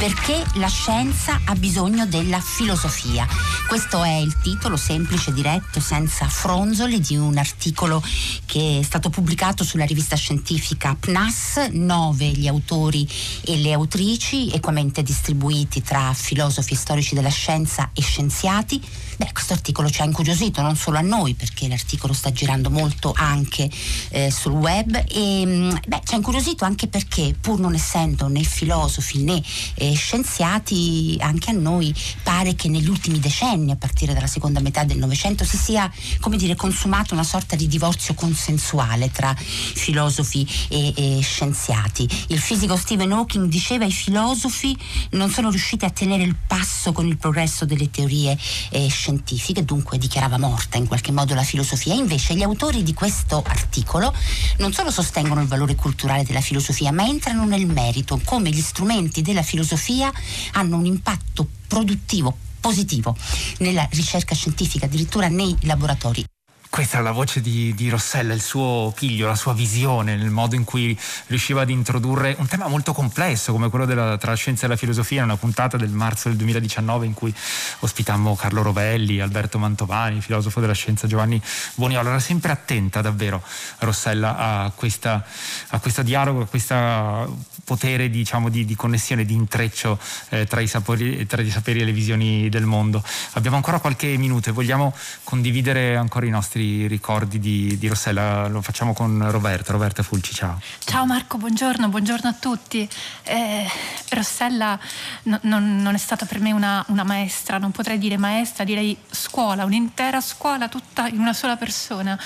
perché 0.00 0.42
la 0.54 0.68
scienza 0.68 1.42
ha 1.44 1.54
bisogno 1.54 2.06
della 2.06 2.40
filosofia. 2.40 3.26
Questo 3.68 4.02
è 4.02 4.14
il 4.14 4.34
titolo 4.40 4.78
semplice, 4.78 5.30
diretto, 5.30 5.78
senza 5.78 6.26
fronzoli 6.26 7.00
di 7.00 7.16
un 7.16 7.36
articolo 7.36 8.02
che 8.46 8.78
è 8.80 8.82
stato 8.82 9.10
pubblicato 9.10 9.62
sulla 9.62 9.84
rivista 9.84 10.16
scientifica 10.16 10.96
PNAS, 10.98 11.68
nove 11.72 12.28
gli 12.28 12.46
autori 12.46 13.06
e 13.42 13.58
le 13.58 13.74
autrici, 13.74 14.50
equamente 14.50 15.02
distribuiti 15.02 15.82
tra 15.82 16.14
filosofi 16.14 16.74
storici 16.74 17.14
della 17.14 17.28
scienza 17.28 17.90
e 17.92 18.00
scienziati 18.00 18.82
Beh, 19.20 19.32
questo 19.34 19.52
articolo 19.52 19.90
ci 19.90 20.00
ha 20.00 20.06
incuriosito 20.06 20.62
non 20.62 20.76
solo 20.76 20.96
a 20.96 21.02
noi, 21.02 21.34
perché 21.34 21.68
l'articolo 21.68 22.14
sta 22.14 22.32
girando 22.32 22.70
molto 22.70 23.12
anche 23.14 23.68
eh, 24.08 24.30
sul 24.30 24.52
web, 24.52 24.94
e 25.06 25.42
mm, 25.44 25.76
beh, 25.86 26.00
ci 26.06 26.14
ha 26.14 26.16
incuriosito 26.16 26.64
anche 26.64 26.88
perché, 26.88 27.36
pur 27.38 27.60
non 27.60 27.74
essendo 27.74 28.28
né 28.28 28.42
filosofi 28.42 29.22
né 29.22 29.42
eh, 29.74 29.92
scienziati, 29.92 31.18
anche 31.20 31.50
a 31.50 31.52
noi 31.52 31.94
pare 32.22 32.54
che 32.54 32.70
negli 32.70 32.88
ultimi 32.88 33.18
decenni, 33.20 33.72
a 33.72 33.76
partire 33.76 34.14
dalla 34.14 34.26
seconda 34.26 34.60
metà 34.60 34.84
del 34.84 34.96
Novecento, 34.96 35.44
si 35.44 35.58
sia, 35.58 35.92
come 36.18 36.38
dire, 36.38 36.56
consumato 36.56 37.12
una 37.12 37.22
sorta 37.22 37.56
di 37.56 37.66
divorzio 37.66 38.14
consensuale 38.14 39.10
tra 39.10 39.34
filosofi 39.34 40.48
e, 40.70 40.94
e 40.96 41.20
scienziati. 41.20 42.08
Il 42.28 42.38
fisico 42.38 42.74
Stephen 42.74 43.12
Hawking 43.12 43.48
diceva 43.48 43.84
i 43.84 43.92
filosofi 43.92 44.74
non 45.10 45.28
sono 45.28 45.50
riusciti 45.50 45.84
a 45.84 45.90
tenere 45.90 46.22
il 46.22 46.36
passo 46.46 46.92
con 46.92 47.06
il 47.06 47.18
progresso 47.18 47.66
delle 47.66 47.90
teorie 47.90 48.34
eh, 48.70 48.88
scientifiche 48.88 49.08
scientifiche, 49.10 49.64
dunque 49.64 49.98
dichiarava 49.98 50.38
morta 50.38 50.78
in 50.78 50.86
qualche 50.86 51.10
modo 51.10 51.34
la 51.34 51.42
filosofia. 51.42 51.94
Invece 51.94 52.34
gli 52.34 52.42
autori 52.42 52.82
di 52.82 52.94
questo 52.94 53.42
articolo 53.44 54.14
non 54.58 54.72
solo 54.72 54.90
sostengono 54.90 55.40
il 55.40 55.48
valore 55.48 55.74
culturale 55.74 56.22
della 56.22 56.40
filosofia, 56.40 56.92
ma 56.92 57.04
entrano 57.04 57.44
nel 57.44 57.66
merito, 57.66 58.20
come 58.24 58.50
gli 58.50 58.60
strumenti 58.60 59.22
della 59.22 59.42
filosofia 59.42 60.12
hanno 60.52 60.76
un 60.76 60.86
impatto 60.86 61.48
produttivo 61.66 62.36
positivo 62.60 63.16
nella 63.58 63.86
ricerca 63.90 64.34
scientifica, 64.34 64.86
addirittura 64.86 65.28
nei 65.28 65.56
laboratori. 65.62 66.29
Questa 66.70 66.98
è 66.98 67.02
la 67.02 67.10
voce 67.10 67.40
di, 67.40 67.74
di, 67.74 67.88
Rossella, 67.88 68.32
il 68.32 68.40
suo 68.40 68.92
piglio, 68.94 69.26
la 69.26 69.34
sua 69.34 69.52
visione, 69.52 70.14
nel 70.14 70.30
modo 70.30 70.54
in 70.54 70.62
cui 70.62 70.96
riusciva 71.26 71.62
ad 71.62 71.68
introdurre 71.68 72.36
un 72.38 72.46
tema 72.46 72.68
molto 72.68 72.92
complesso 72.92 73.50
come 73.50 73.68
quello 73.68 73.86
della, 73.86 74.16
tra 74.18 74.30
la 74.30 74.36
scienza 74.36 74.66
e 74.66 74.68
la 74.68 74.76
filosofia, 74.76 75.24
una 75.24 75.36
puntata 75.36 75.76
del 75.76 75.90
marzo 75.90 76.28
del 76.28 76.36
2019 76.38 77.06
in 77.06 77.12
cui 77.12 77.34
ospitammo 77.80 78.36
Carlo 78.36 78.62
Rovelli, 78.62 79.18
Alberto 79.18 79.58
Mantovani, 79.58 80.20
filosofo 80.20 80.60
della 80.60 80.72
scienza 80.72 81.08
Giovanni 81.08 81.42
Boniolo. 81.74 82.08
Era 82.08 82.20
sempre 82.20 82.52
attenta 82.52 83.00
davvero 83.00 83.42
Rossella 83.78 84.36
a, 84.36 84.70
questa, 84.70 85.26
a 85.70 85.80
questo 85.80 86.02
dialogo, 86.02 86.42
a 86.42 86.46
questo 86.46 87.36
potere 87.64 88.10
diciamo, 88.10 88.48
di, 88.48 88.64
di, 88.64 88.76
connessione, 88.76 89.24
di 89.24 89.34
intreccio 89.34 89.98
eh, 90.28 90.46
tra, 90.46 90.60
i 90.60 90.68
sapori, 90.68 91.26
tra 91.26 91.42
i 91.42 91.50
saperi 91.50 91.80
e 91.80 91.84
le 91.84 91.92
visioni 91.92 92.48
del 92.48 92.64
mondo. 92.64 93.02
Abbiamo 93.32 93.56
ancora 93.56 93.80
qualche 93.80 94.16
minuto 94.16 94.50
e 94.50 94.52
vogliamo 94.52 94.94
condividere 95.24 95.96
ancora 95.96 96.26
i 96.26 96.30
nostri 96.30 96.59
nostri 96.60 96.86
ricordi 96.86 97.38
di, 97.38 97.78
di 97.78 97.88
Rossella. 97.88 98.46
Lo 98.48 98.60
facciamo 98.60 98.92
con 98.92 99.30
Roberta. 99.30 99.72
Roberta 99.72 100.02
Fulci, 100.02 100.34
ciao. 100.34 100.60
Ciao 100.84 101.06
Marco, 101.06 101.38
buongiorno, 101.38 101.88
buongiorno 101.88 102.28
a 102.28 102.34
tutti. 102.34 102.88
Eh, 103.22 103.66
Rossella 104.10 104.78
no, 105.24 105.38
non, 105.42 105.80
non, 105.80 105.94
è 105.94 105.98
stata 105.98 106.26
per 106.26 106.40
me 106.40 106.52
una, 106.52 106.84
una, 106.88 107.04
maestra, 107.04 107.58
non 107.58 107.70
potrei 107.70 107.98
dire 107.98 108.18
maestra, 108.18 108.64
direi 108.64 108.96
scuola, 109.10 109.64
un'intera 109.64 110.20
scuola 110.20 110.68
tutta 110.68 111.08
in 111.08 111.18
una 111.18 111.32
sola 111.32 111.56
persona. 111.56 112.18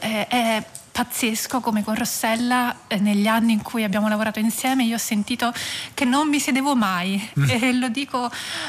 Eh, 0.00 0.26
è 0.26 0.64
pazzesco 0.98 1.60
come 1.60 1.84
con 1.84 1.94
Rossella 1.94 2.74
eh, 2.88 2.98
negli 2.98 3.28
anni 3.28 3.52
in 3.52 3.62
cui 3.62 3.84
abbiamo 3.84 4.08
lavorato 4.08 4.40
insieme 4.40 4.82
io 4.82 4.96
ho 4.96 4.98
sentito 4.98 5.52
che 5.94 6.04
non 6.04 6.28
mi 6.28 6.40
sedevo 6.40 6.74
mai. 6.74 7.16
Mm. 7.38 7.44
e 7.48 7.72
lo 7.74 7.88
dico 7.88 8.28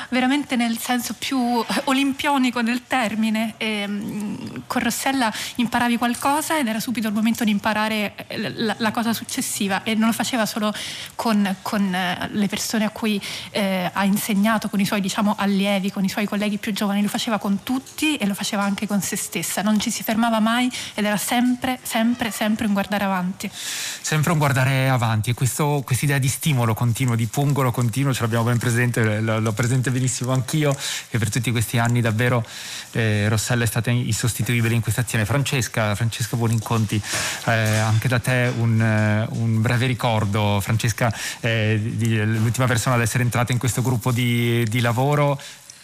veramente 0.09 0.55
nel 0.55 0.77
senso 0.77 1.15
più 1.17 1.39
olimpionico 1.85 2.61
del 2.61 2.83
termine. 2.85 3.55
E, 3.57 3.87
mm, 3.87 4.35
con 4.67 4.83
Rossella 4.83 5.33
imparavi 5.55 5.97
qualcosa 5.97 6.59
ed 6.59 6.67
era 6.67 6.79
subito 6.79 7.07
il 7.07 7.15
momento 7.15 7.43
di 7.43 7.49
imparare 7.49 8.13
eh, 8.27 8.53
la, 8.57 8.75
la 8.77 8.91
cosa 8.91 9.11
successiva. 9.11 9.81
E 9.81 9.95
non 9.95 10.07
lo 10.07 10.13
faceva 10.13 10.45
solo 10.45 10.71
con, 11.15 11.55
con 11.63 11.93
eh, 11.93 12.29
le 12.31 12.47
persone 12.47 12.85
a 12.85 12.91
cui 12.91 13.19
eh, 13.49 13.89
ha 13.91 14.03
insegnato 14.03 14.69
con 14.69 14.79
i 14.79 14.85
suoi 14.85 15.01
diciamo 15.01 15.33
allievi 15.35 15.91
con 15.91 16.03
i 16.03 16.09
suoi 16.09 16.25
colleghi 16.25 16.57
più 16.57 16.73
giovani. 16.73 17.01
Lo 17.01 17.07
faceva 17.07 17.39
con 17.39 17.63
tutti 17.63 18.17
e 18.17 18.27
lo 18.27 18.35
faceva 18.35 18.61
anche 18.61 18.85
con 18.85 19.01
se 19.01 19.15
stessa. 19.15 19.63
Non 19.63 19.79
ci 19.79 19.89
si 19.89 20.03
fermava 20.03 20.39
mai 20.39 20.71
ed 20.93 21.05
era 21.05 21.17
sempre 21.17 21.79
sempre 21.81 22.18
sempre, 22.19 22.31
sempre 22.31 22.65
un 22.67 22.73
guardare 22.73 23.05
avanti. 23.05 23.49
Sempre 23.53 24.31
un 24.33 24.37
guardare 24.37 24.89
avanti 24.89 25.29
e 25.29 25.33
questa 25.33 25.81
idea 26.01 26.17
di 26.17 26.27
stimolo 26.27 26.73
continuo, 26.73 27.15
di 27.15 27.27
pungolo 27.27 27.71
continuo, 27.71 28.13
ce 28.13 28.21
l'abbiamo 28.21 28.43
ben 28.45 28.57
presente, 28.57 29.21
l'ho 29.21 29.51
presente 29.53 29.89
benissimo 29.89 30.33
anch'io 30.33 30.75
e 31.09 31.17
per 31.17 31.29
tutti 31.29 31.51
questi 31.51 31.77
anni 31.77 32.01
davvero 32.01 32.45
eh, 32.91 33.29
Rossella 33.29 33.63
è 33.63 33.67
stata 33.67 33.89
insostituibile 33.89 34.73
in 34.73 34.81
questa 34.81 35.01
azione. 35.01 35.25
Francesca, 35.25 35.95
Francesca 35.95 36.35
Buoninconti, 36.35 37.01
eh, 37.45 37.51
anche 37.51 38.07
da 38.09 38.19
te 38.19 38.51
un, 38.57 38.81
eh, 38.81 39.25
un 39.37 39.61
breve 39.61 39.85
ricordo, 39.85 40.59
Francesca 40.61 41.13
eh, 41.39 41.79
l'ultima 41.79 42.65
persona 42.65 42.95
ad 42.95 43.01
essere 43.01 43.23
entrata 43.23 43.53
in 43.53 43.59
questo 43.59 43.81
gruppo 43.81 44.11
di, 44.11 44.65
di 44.67 44.81
lavoro, 44.81 45.39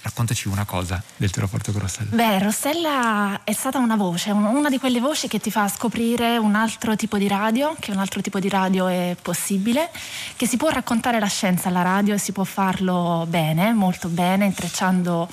Raccontaci 0.06 0.48
una 0.50 0.65
cosa 0.65 1.02
del 1.18 1.32
tuo 1.32 1.41
rapporto 1.41 1.72
con 1.72 1.82
Rossella. 1.82 2.10
Beh, 2.12 2.38
Rossella 2.38 3.41
è 3.44 3.54
stata 3.54 3.80
una 3.80 3.96
voce, 3.96 4.30
una 4.30 4.70
di 4.70 4.78
quelle 4.78 5.00
voci 5.00 5.28
che 5.28 5.39
ti 5.39 5.50
fa 5.50 5.68
scoprire 5.68 6.38
un 6.38 6.54
altro 6.54 6.96
tipo 6.96 7.18
di 7.18 7.28
radio, 7.28 7.76
che 7.80 7.89
un 7.89 7.98
altro 7.98 8.22
tipo 8.22 8.39
di 8.39 8.48
radio 8.48 8.86
è 8.86 9.15
possibile, 9.20 9.89
che 10.36 10.46
si 10.46 10.58
può 10.58 10.70
raccontare 10.70 11.18
la 11.20 11.26
scienza 11.26 11.70
alla 11.70 11.82
radio 11.82 12.13
e 12.13 12.20
si 12.20 12.34
può 12.34 12.44
farlo 12.44 13.26
bene, 13.28 13.74
molto 13.74 14.08
bene, 14.08 14.46
intrecciando 14.46 15.28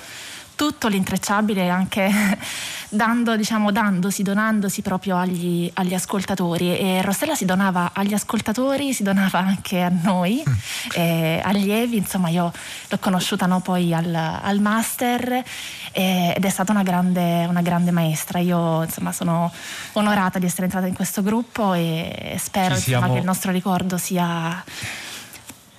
tutto 0.55 0.87
l'intrecciabile 0.87 1.69
anche 1.69 2.09
dando, 2.89 3.35
diciamo, 3.35 3.71
dandosi, 3.71 4.23
donandosi 4.23 4.81
proprio 4.81 5.17
agli, 5.17 5.69
agli, 5.73 5.93
ascoltatori. 5.93 6.77
E 6.77 7.01
Rossella 7.01 7.35
si 7.35 7.45
donava 7.45 7.91
agli 7.93 8.13
ascoltatori, 8.13 8.93
si 8.93 9.03
donava 9.03 9.39
anche 9.39 9.81
a 9.81 9.91
noi, 9.91 10.43
mm. 10.47 10.53
eh, 10.93 11.41
allievi, 11.43 11.97
insomma 11.97 12.29
io 12.29 12.51
l'ho 12.87 12.97
conosciuta 12.99 13.45
no, 13.45 13.59
poi 13.61 13.93
al, 13.93 14.13
al 14.13 14.59
master 14.59 15.43
eh, 15.91 16.33
ed 16.35 16.43
è 16.43 16.49
stata 16.49 16.71
una 16.71 16.83
grande, 16.83 17.45
una 17.45 17.61
grande 17.61 17.91
maestra, 17.91 18.39
io 18.39 18.83
insomma 18.83 19.11
sono 19.11 19.51
onorata 19.93 20.39
di 20.39 20.45
essere 20.45 20.63
entrata 20.63 20.87
in 20.87 20.93
questo 20.93 21.21
gruppo 21.21 21.73
e 21.73 22.35
spero 22.39 22.75
insomma, 22.75 23.09
che 23.09 23.17
il 23.17 23.25
nostro 23.25 23.51
ricordo 23.51 23.97
sia 23.97 24.63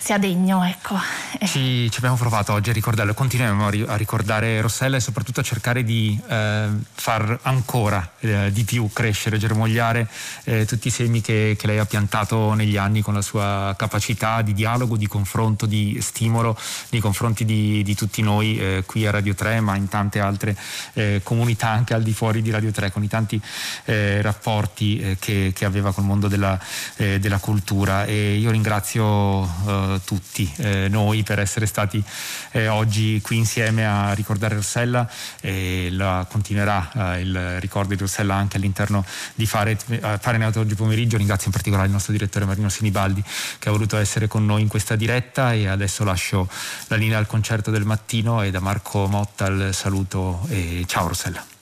sia 0.04 0.18
degno. 0.18 0.62
Ecco. 0.62 0.98
Ci, 1.46 1.90
ci, 1.90 1.96
abbiamo 1.96 2.16
provato 2.16 2.52
oggi 2.52 2.68
a 2.68 2.74
ricordarlo, 2.74 3.14
continuiamo 3.14 3.66
a 3.86 3.96
ricordare 3.96 4.60
Rossella 4.60 4.98
e 4.98 5.00
soprattutto 5.00 5.40
a 5.40 5.42
cercare 5.42 5.82
di 5.82 6.20
eh, 6.28 6.68
far 6.92 7.38
ancora 7.42 8.12
eh, 8.20 8.52
di 8.52 8.64
più 8.64 8.90
crescere, 8.92 9.38
germogliare 9.38 10.06
eh, 10.44 10.66
tutti 10.66 10.88
i 10.88 10.90
semi 10.90 11.22
che, 11.22 11.56
che, 11.58 11.66
lei 11.66 11.78
ha 11.78 11.86
piantato 11.86 12.52
negli 12.52 12.76
anni 12.76 13.00
con 13.00 13.14
la 13.14 13.22
sua 13.22 13.74
capacità 13.78 14.42
di 14.42 14.52
dialogo, 14.52 14.98
di 14.98 15.06
confronto, 15.06 15.64
di 15.64 15.98
stimolo 16.02 16.54
nei 16.90 17.00
confronti 17.00 17.46
di, 17.46 17.82
di 17.82 17.94
tutti 17.94 18.20
noi 18.20 18.58
eh, 18.58 18.82
qui 18.84 19.06
a 19.06 19.10
Radio 19.10 19.34
3, 19.34 19.60
ma 19.60 19.74
in 19.74 19.88
tante 19.88 20.20
altre 20.20 20.54
eh, 20.92 21.20
comunità 21.22 21.68
anche 21.68 21.94
al 21.94 22.02
di 22.02 22.12
fuori 22.12 22.42
di 22.42 22.50
Radio 22.50 22.72
3, 22.72 22.92
con 22.92 23.02
i 23.02 23.08
tanti 23.08 23.40
eh, 23.86 24.20
rapporti 24.20 25.16
che, 25.18 25.52
che, 25.54 25.64
aveva 25.64 25.94
col 25.94 26.04
mondo 26.04 26.28
della, 26.28 26.58
della 26.96 27.38
cultura. 27.38 28.04
E 28.04 28.34
io 28.34 28.50
ringrazio 28.50 29.93
tutti 30.00 30.50
eh, 30.56 30.88
noi 30.88 31.22
per 31.22 31.38
essere 31.38 31.66
stati 31.66 32.02
eh, 32.52 32.68
oggi 32.68 33.20
qui 33.22 33.36
insieme 33.36 33.86
a 33.86 34.12
ricordare 34.12 34.54
Rossella 34.54 35.08
e 35.40 35.88
la 35.90 36.26
continuerà 36.28 36.90
eh, 37.16 37.20
il 37.20 37.60
ricordo 37.60 37.94
di 37.94 38.00
Rossella 38.00 38.34
anche 38.34 38.56
all'interno 38.56 39.04
di 39.34 39.46
Fare, 39.46 39.76
Fare 39.76 40.52
oggi 40.56 40.74
pomeriggio. 40.74 41.16
Ringrazio 41.16 41.46
in 41.46 41.52
particolare 41.52 41.86
il 41.86 41.92
nostro 41.92 42.12
direttore 42.12 42.44
Marino 42.44 42.68
Sinibaldi 42.68 43.22
che 43.58 43.68
ha 43.68 43.72
voluto 43.72 43.96
essere 43.96 44.26
con 44.28 44.44
noi 44.44 44.62
in 44.62 44.68
questa 44.68 44.96
diretta 44.96 45.52
e 45.52 45.68
adesso 45.68 46.04
lascio 46.04 46.48
la 46.88 46.96
linea 46.96 47.18
al 47.18 47.26
concerto 47.26 47.70
del 47.70 47.84
mattino 47.84 48.42
e 48.42 48.50
da 48.50 48.60
Marco 48.60 49.06
Motta 49.06 49.46
il 49.46 49.70
saluto 49.72 50.46
e 50.48 50.84
ciao 50.86 51.08
Rossella. 51.08 51.53